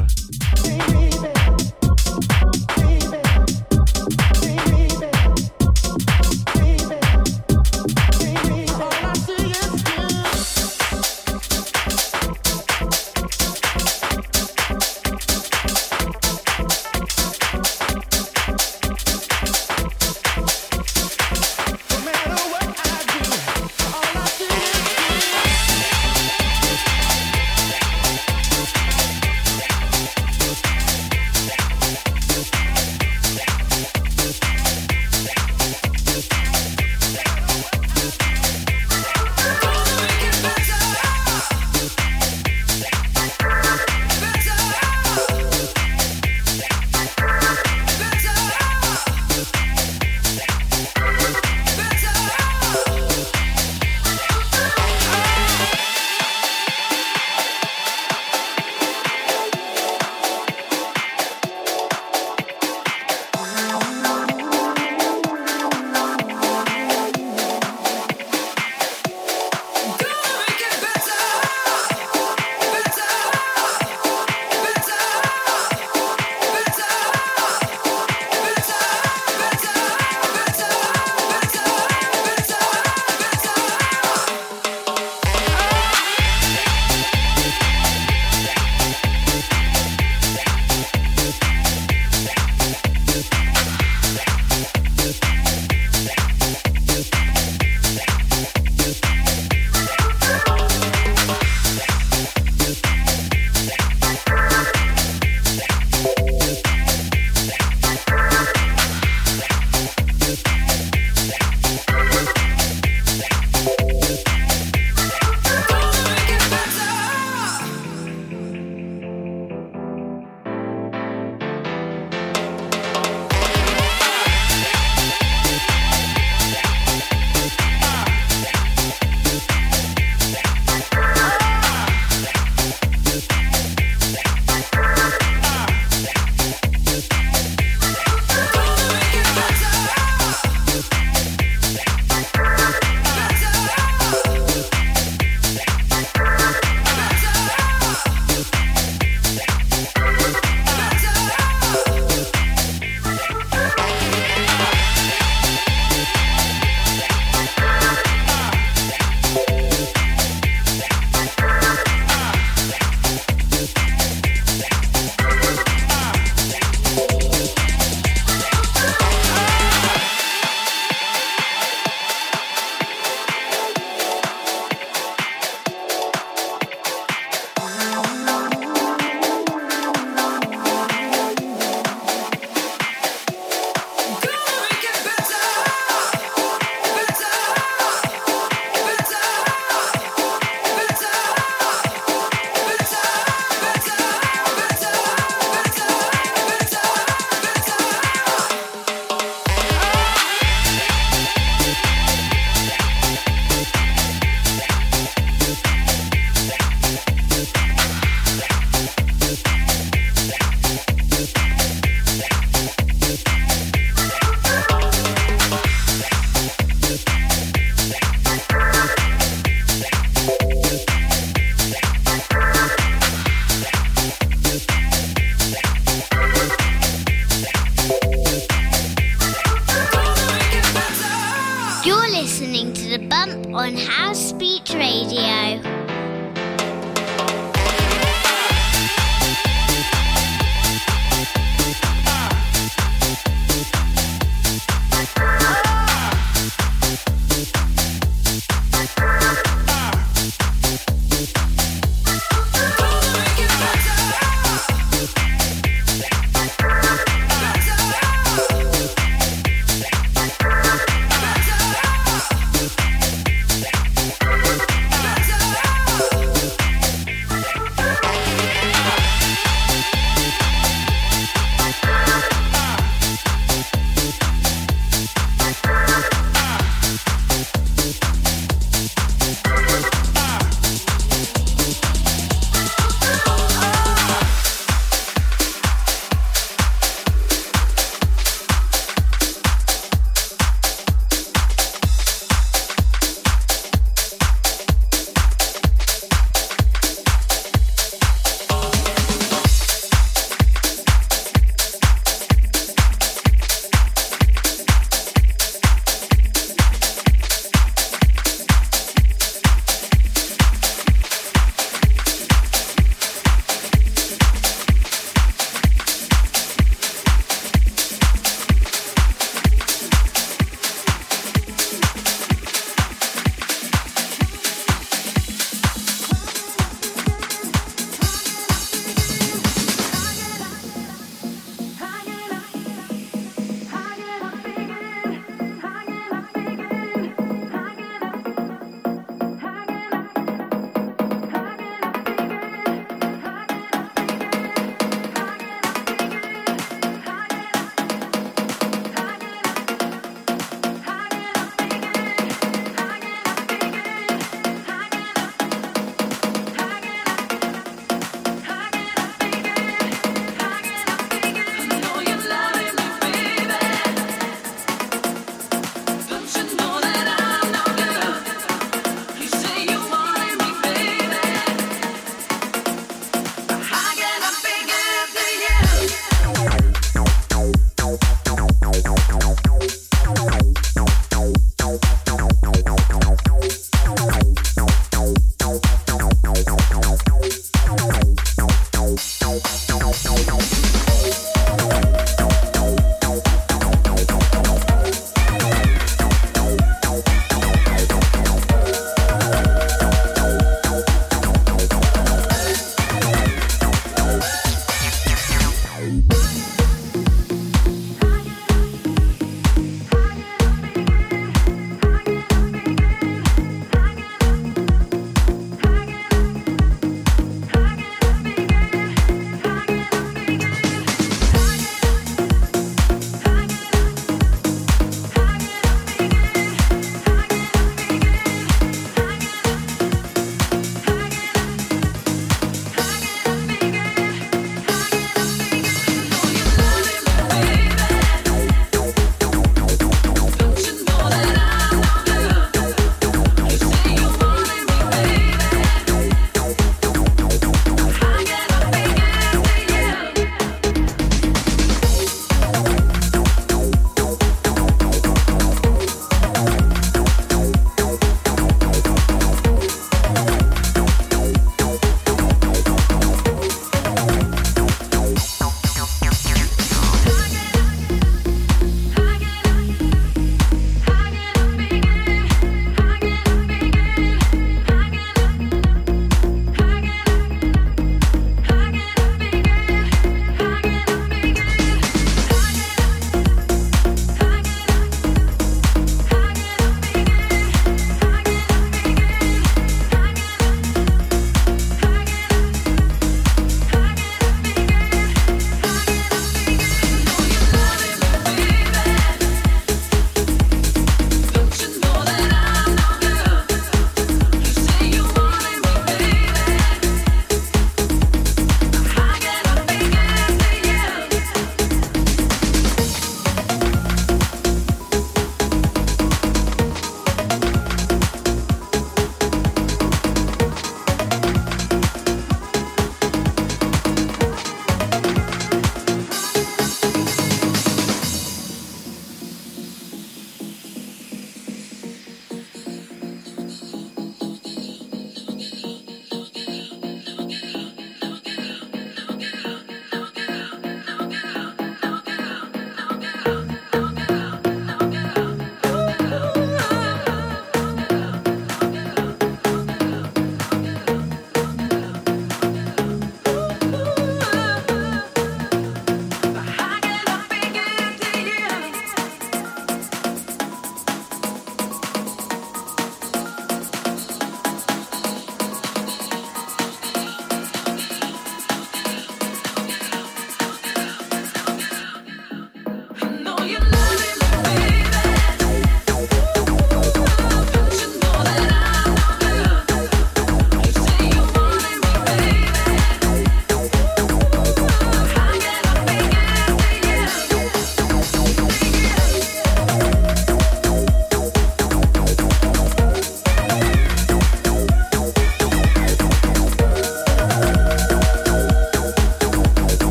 On 233.29 233.75
Housebeat 233.75 234.73
Radio. 234.73 235.78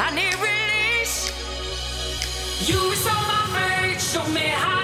I 0.00 0.10
need 0.14 0.34
release. 0.36 1.32
You 2.68 2.90
restore 2.90 3.12
my 3.12 3.44
faith, 3.52 4.00
show 4.00 4.26
me 4.28 4.46
how. 4.46 4.77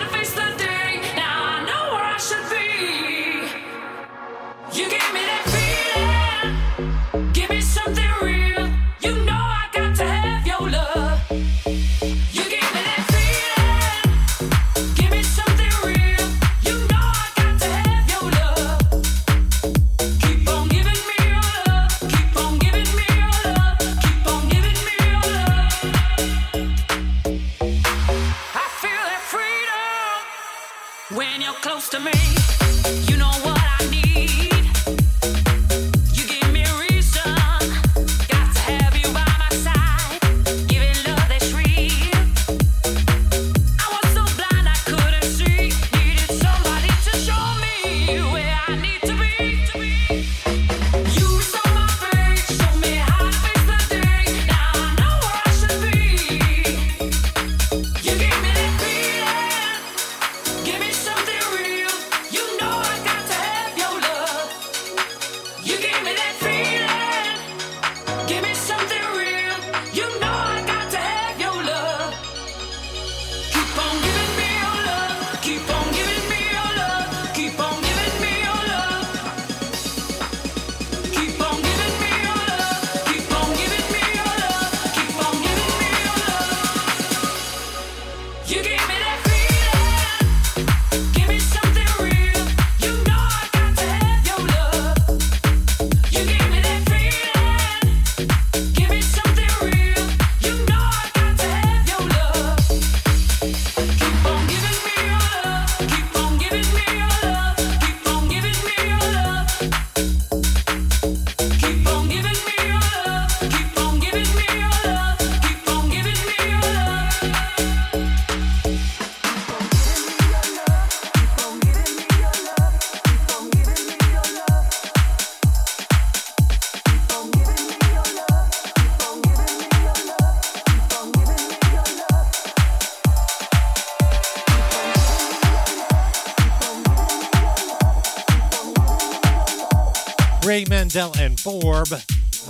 Dell 140.94 141.12
and 141.18 141.36
Forb. 141.36 141.88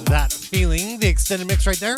That 0.05 0.31
feeling, 0.31 0.99
the 0.99 1.09
extended 1.09 1.47
mix 1.47 1.67
right 1.67 1.79
there. 1.79 1.97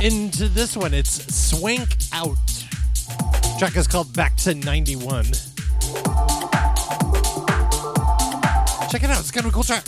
Into 0.00 0.48
this 0.48 0.76
one, 0.76 0.94
it's 0.94 1.34
Swank 1.34 1.96
Out. 2.12 2.36
Track 3.58 3.76
is 3.76 3.88
called 3.88 4.12
Back 4.14 4.36
to 4.36 4.54
91. 4.54 5.24
Check 8.88 9.02
it 9.02 9.10
out, 9.10 9.18
it's 9.18 9.32
kind 9.32 9.44
of 9.44 9.50
a 9.50 9.52
cool 9.52 9.64
track. 9.64 9.84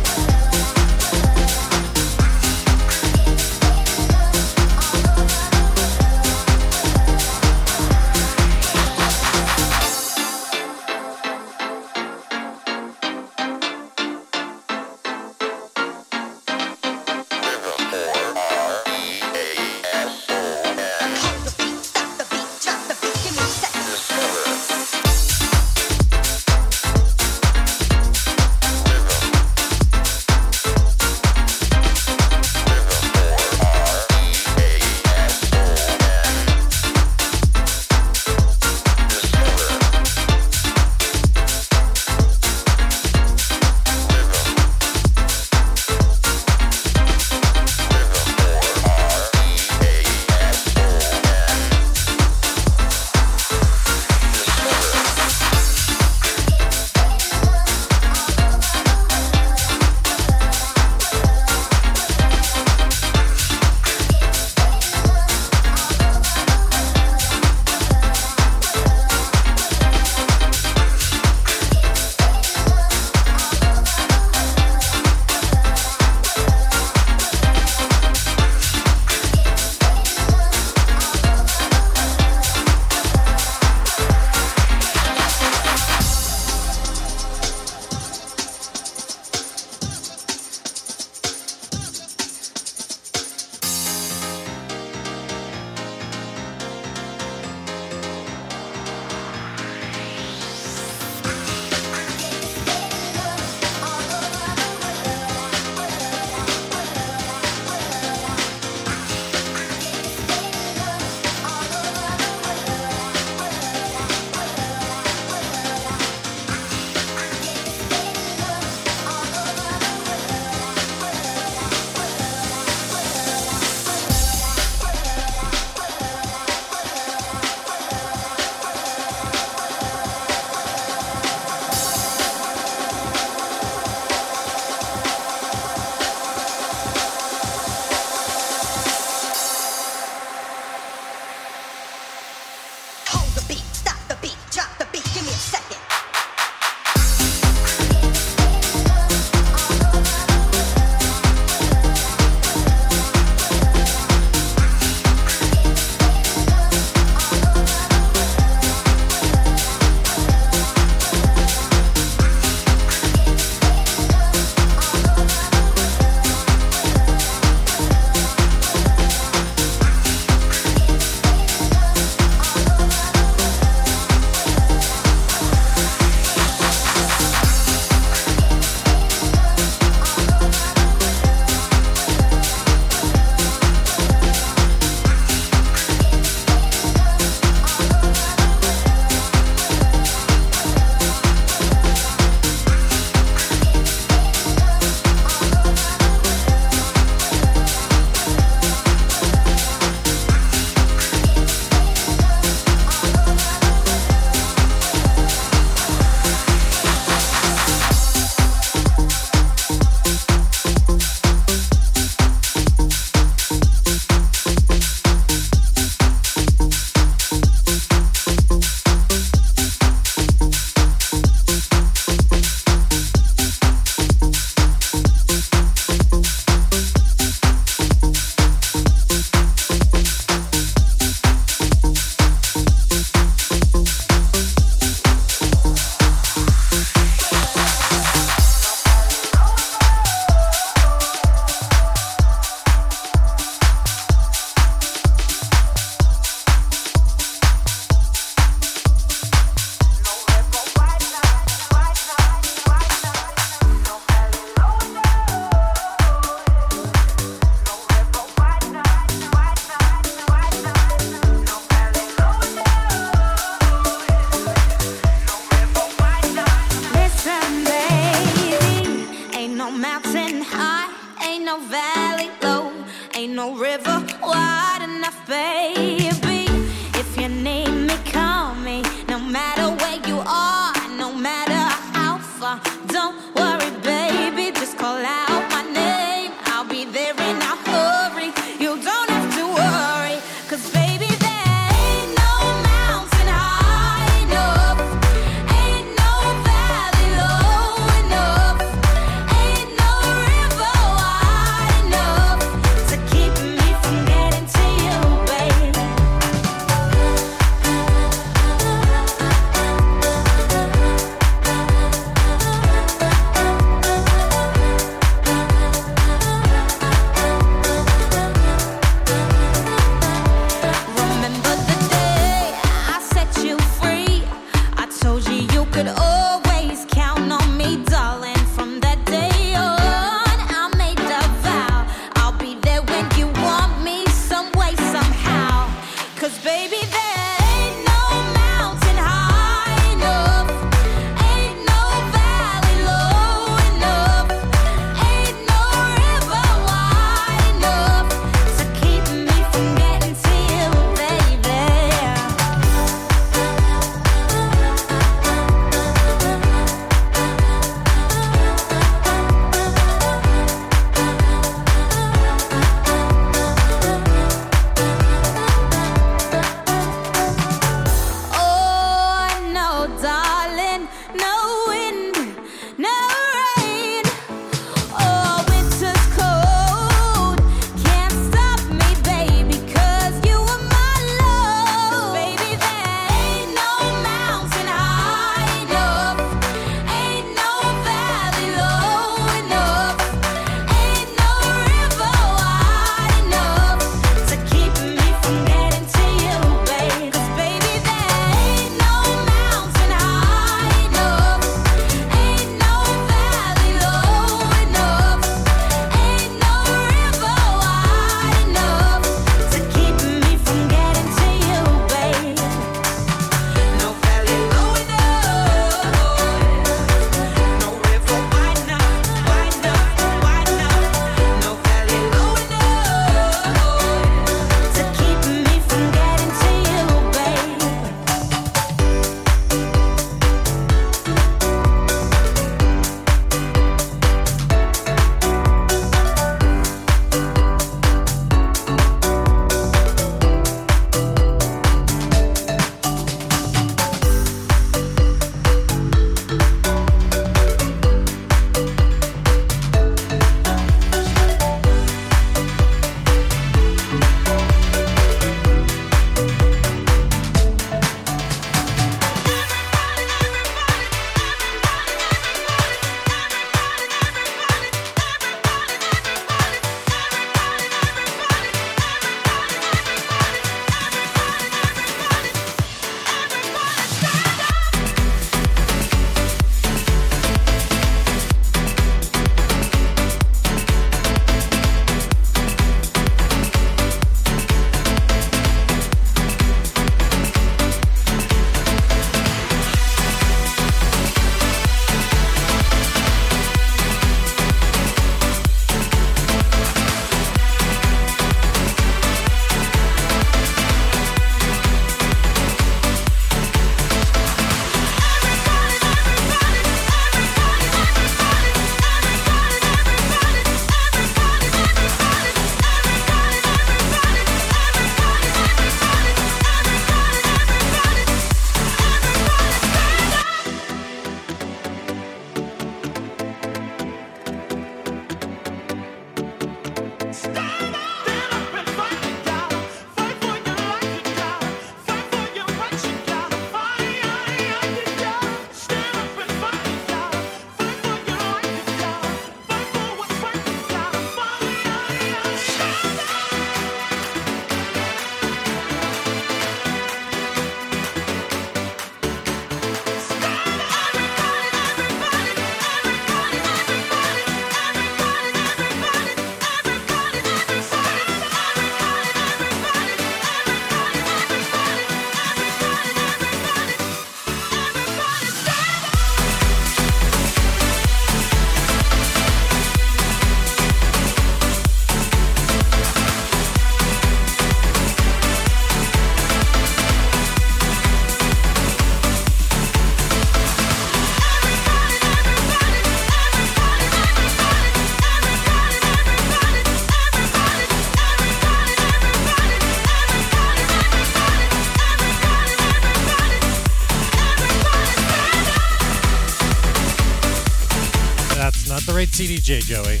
Joey. 599.60 600.00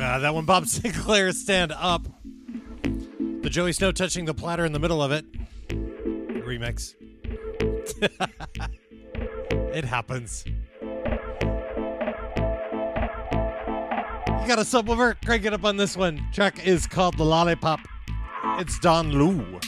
Ah, 0.00 0.18
that 0.20 0.34
one, 0.34 0.44
Bob 0.44 0.64
Sinclar, 0.66 1.32
stand 1.32 1.72
up. 1.72 2.06
The 2.82 3.48
Joey 3.50 3.72
Snow 3.72 3.92
touching 3.92 4.24
the 4.24 4.34
platter 4.34 4.64
in 4.64 4.72
the 4.72 4.78
middle 4.78 5.02
of 5.02 5.12
it. 5.12 5.24
Remix. 5.68 6.94
it 9.74 9.84
happens. 9.84 10.44
Got 14.48 14.58
a 14.58 14.62
subwoofer? 14.62 15.14
Crank 15.26 15.44
it 15.44 15.52
up 15.52 15.62
on 15.64 15.76
this 15.76 15.94
one. 15.94 16.26
Track 16.32 16.66
is 16.66 16.86
called 16.86 17.18
The 17.18 17.24
Lollipop. 17.24 17.80
It's 18.58 18.78
Don 18.78 19.12
Lou. 19.12 19.60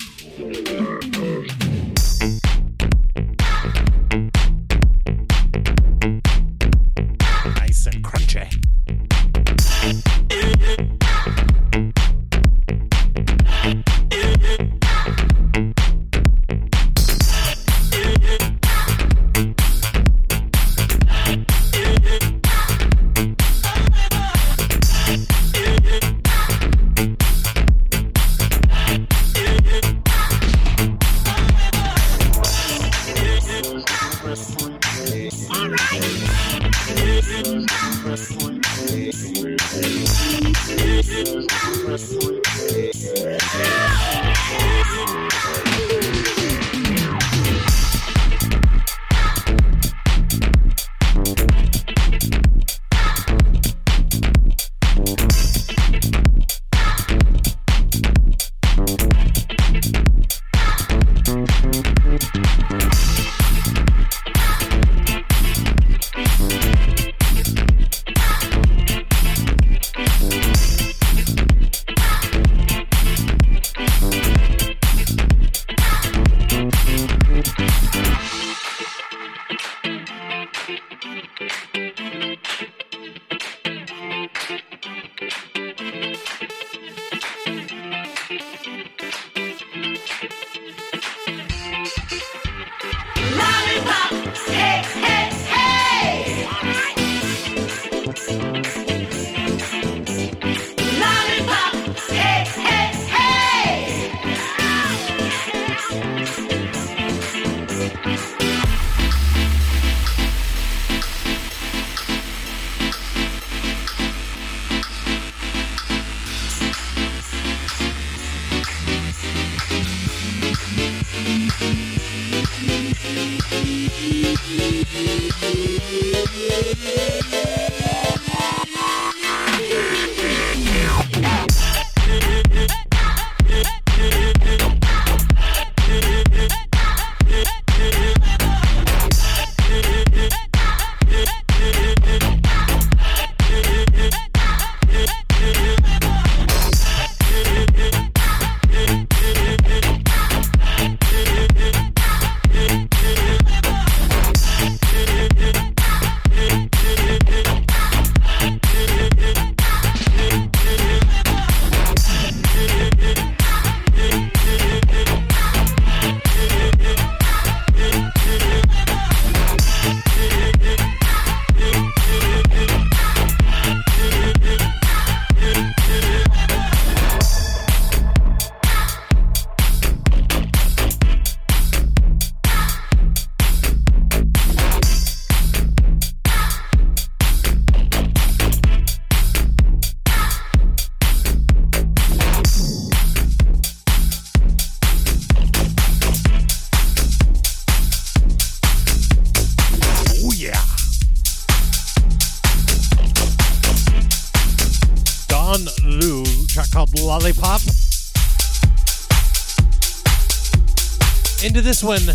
This 211.80 211.84
one, 211.84 212.14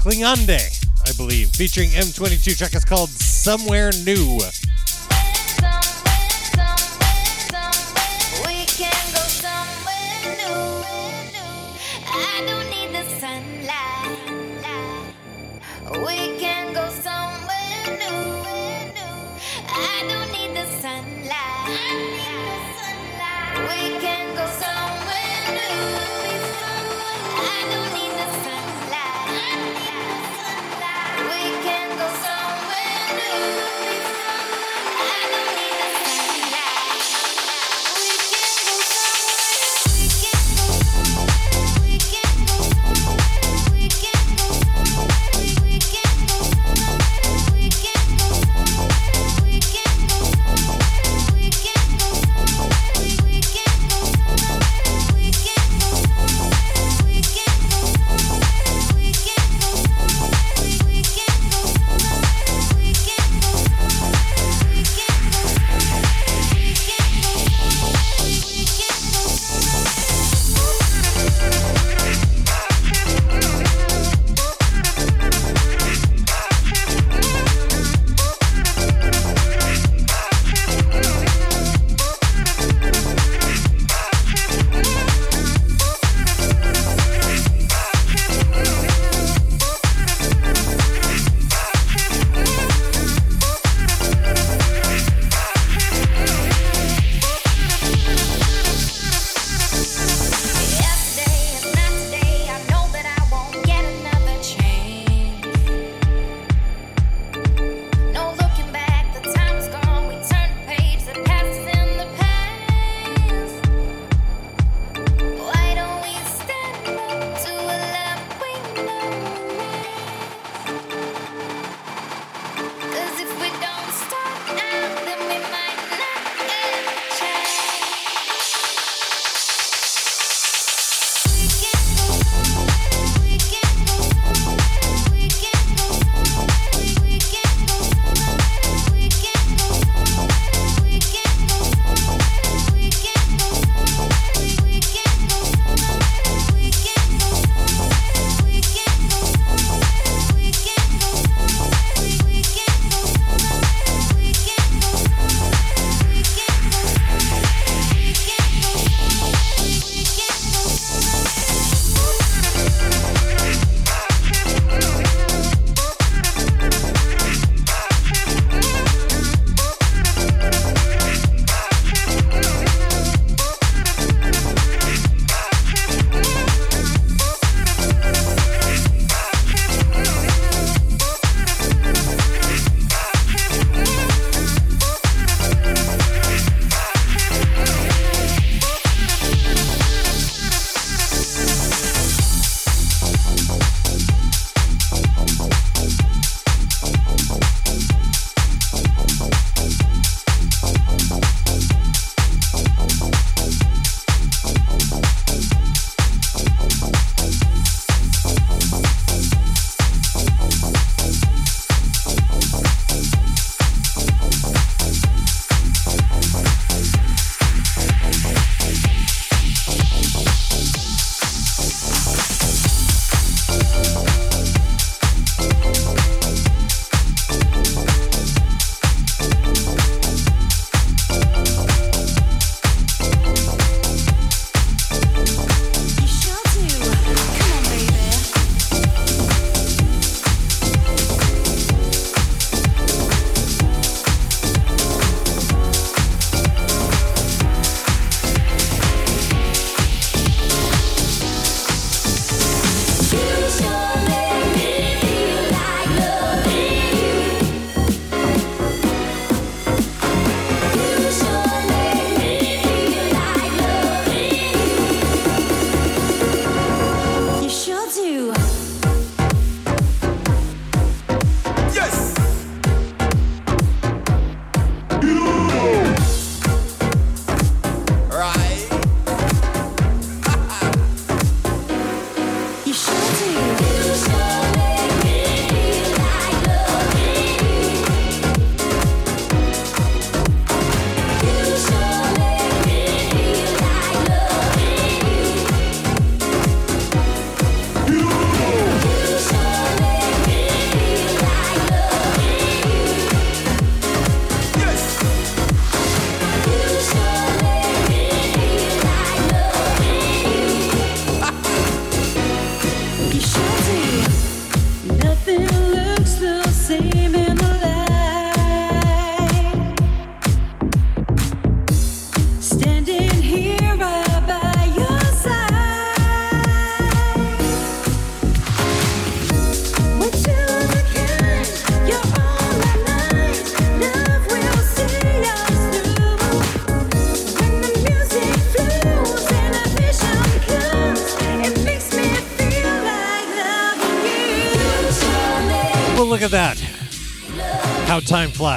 Klingande, 0.00 0.60
I 1.06 1.16
believe, 1.16 1.48
featuring 1.50 1.90
M22. 1.90 2.58
Track 2.58 2.74
is 2.74 2.84
called 2.84 3.08
Somewhere 3.08 3.90
New. 4.04 4.38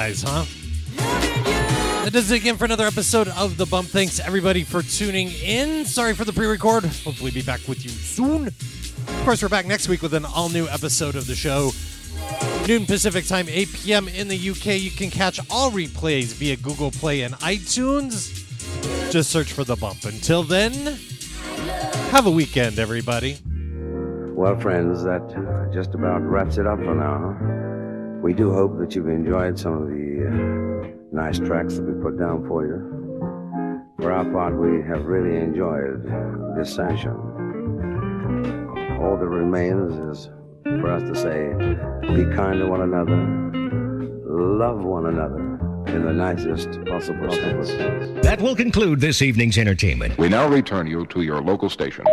Flies, 0.02 0.22
huh? 0.22 0.44
That 2.04 2.12
does 2.12 2.30
it 2.30 2.36
again 2.36 2.56
for 2.56 2.64
another 2.64 2.86
episode 2.86 3.28
of 3.28 3.56
The 3.56 3.66
Bump. 3.66 3.88
Thanks 3.88 4.18
everybody 4.18 4.64
for 4.64 4.82
tuning 4.82 5.28
in. 5.28 5.84
Sorry 5.84 6.14
for 6.14 6.24
the 6.24 6.32
pre 6.32 6.46
record. 6.46 6.84
Hopefully, 6.84 7.30
be 7.30 7.42
back 7.42 7.60
with 7.68 7.84
you 7.84 7.90
soon. 7.90 8.48
Of 8.48 9.22
course, 9.24 9.42
we're 9.42 9.48
back 9.48 9.66
next 9.66 9.88
week 9.88 10.02
with 10.02 10.14
an 10.14 10.24
all 10.24 10.48
new 10.48 10.66
episode 10.66 11.14
of 11.14 11.26
the 11.26 11.36
show. 11.36 11.70
Noon 12.66 12.86
Pacific 12.86 13.26
time, 13.26 13.46
8 13.48 13.72
p.m. 13.72 14.08
in 14.08 14.28
the 14.28 14.50
UK. 14.50 14.80
You 14.80 14.90
can 14.90 15.10
catch 15.10 15.38
all 15.50 15.70
replays 15.70 16.34
via 16.34 16.56
Google 16.56 16.90
Play 16.90 17.22
and 17.22 17.34
iTunes. 17.34 18.40
Just 19.12 19.30
search 19.30 19.52
for 19.52 19.64
The 19.64 19.76
Bump. 19.76 20.04
Until 20.04 20.42
then, 20.42 20.72
have 22.10 22.26
a 22.26 22.30
weekend, 22.30 22.78
everybody. 22.78 23.38
Well, 24.34 24.58
friends, 24.58 25.04
that 25.04 25.22
uh, 25.36 25.72
just 25.72 25.94
about 25.94 26.22
wraps 26.22 26.58
it 26.58 26.66
up 26.66 26.78
for 26.78 26.94
now. 26.94 27.62
We 28.22 28.32
do 28.32 28.52
hope 28.52 28.78
that 28.78 28.94
you've 28.94 29.08
enjoyed 29.08 29.58
some 29.58 29.81
of 29.81 29.81
nice 31.32 31.48
tracks 31.48 31.76
that 31.76 31.84
we 31.84 32.02
put 32.02 32.18
down 32.18 32.46
for 32.46 32.66
you. 32.66 32.76
For 34.00 34.12
our 34.12 34.24
part, 34.30 34.54
we 34.54 34.82
have 34.86 35.06
really 35.06 35.38
enjoyed 35.38 36.04
this 36.56 36.74
session. 36.74 37.12
All 39.00 39.16
that 39.16 39.26
remains 39.26 39.94
is 39.94 40.30
for 40.64 40.90
us 40.90 41.02
to 41.04 41.14
say, 41.14 41.54
be 42.14 42.24
kind 42.36 42.58
to 42.58 42.66
one 42.66 42.82
another, 42.82 43.16
love 44.26 44.84
one 44.84 45.06
another 45.06 45.38
in 45.86 46.04
the 46.04 46.12
nicest 46.12 46.68
possible 46.84 47.32
sense. 47.32 47.70
That 48.22 48.40
will 48.42 48.54
conclude 48.54 49.00
this 49.00 49.22
evening's 49.22 49.56
entertainment. 49.56 50.18
We 50.18 50.28
now 50.28 50.48
return 50.48 50.86
you 50.86 51.06
to 51.06 51.22
your 51.22 51.40
local 51.40 51.70
stations. 51.70 52.08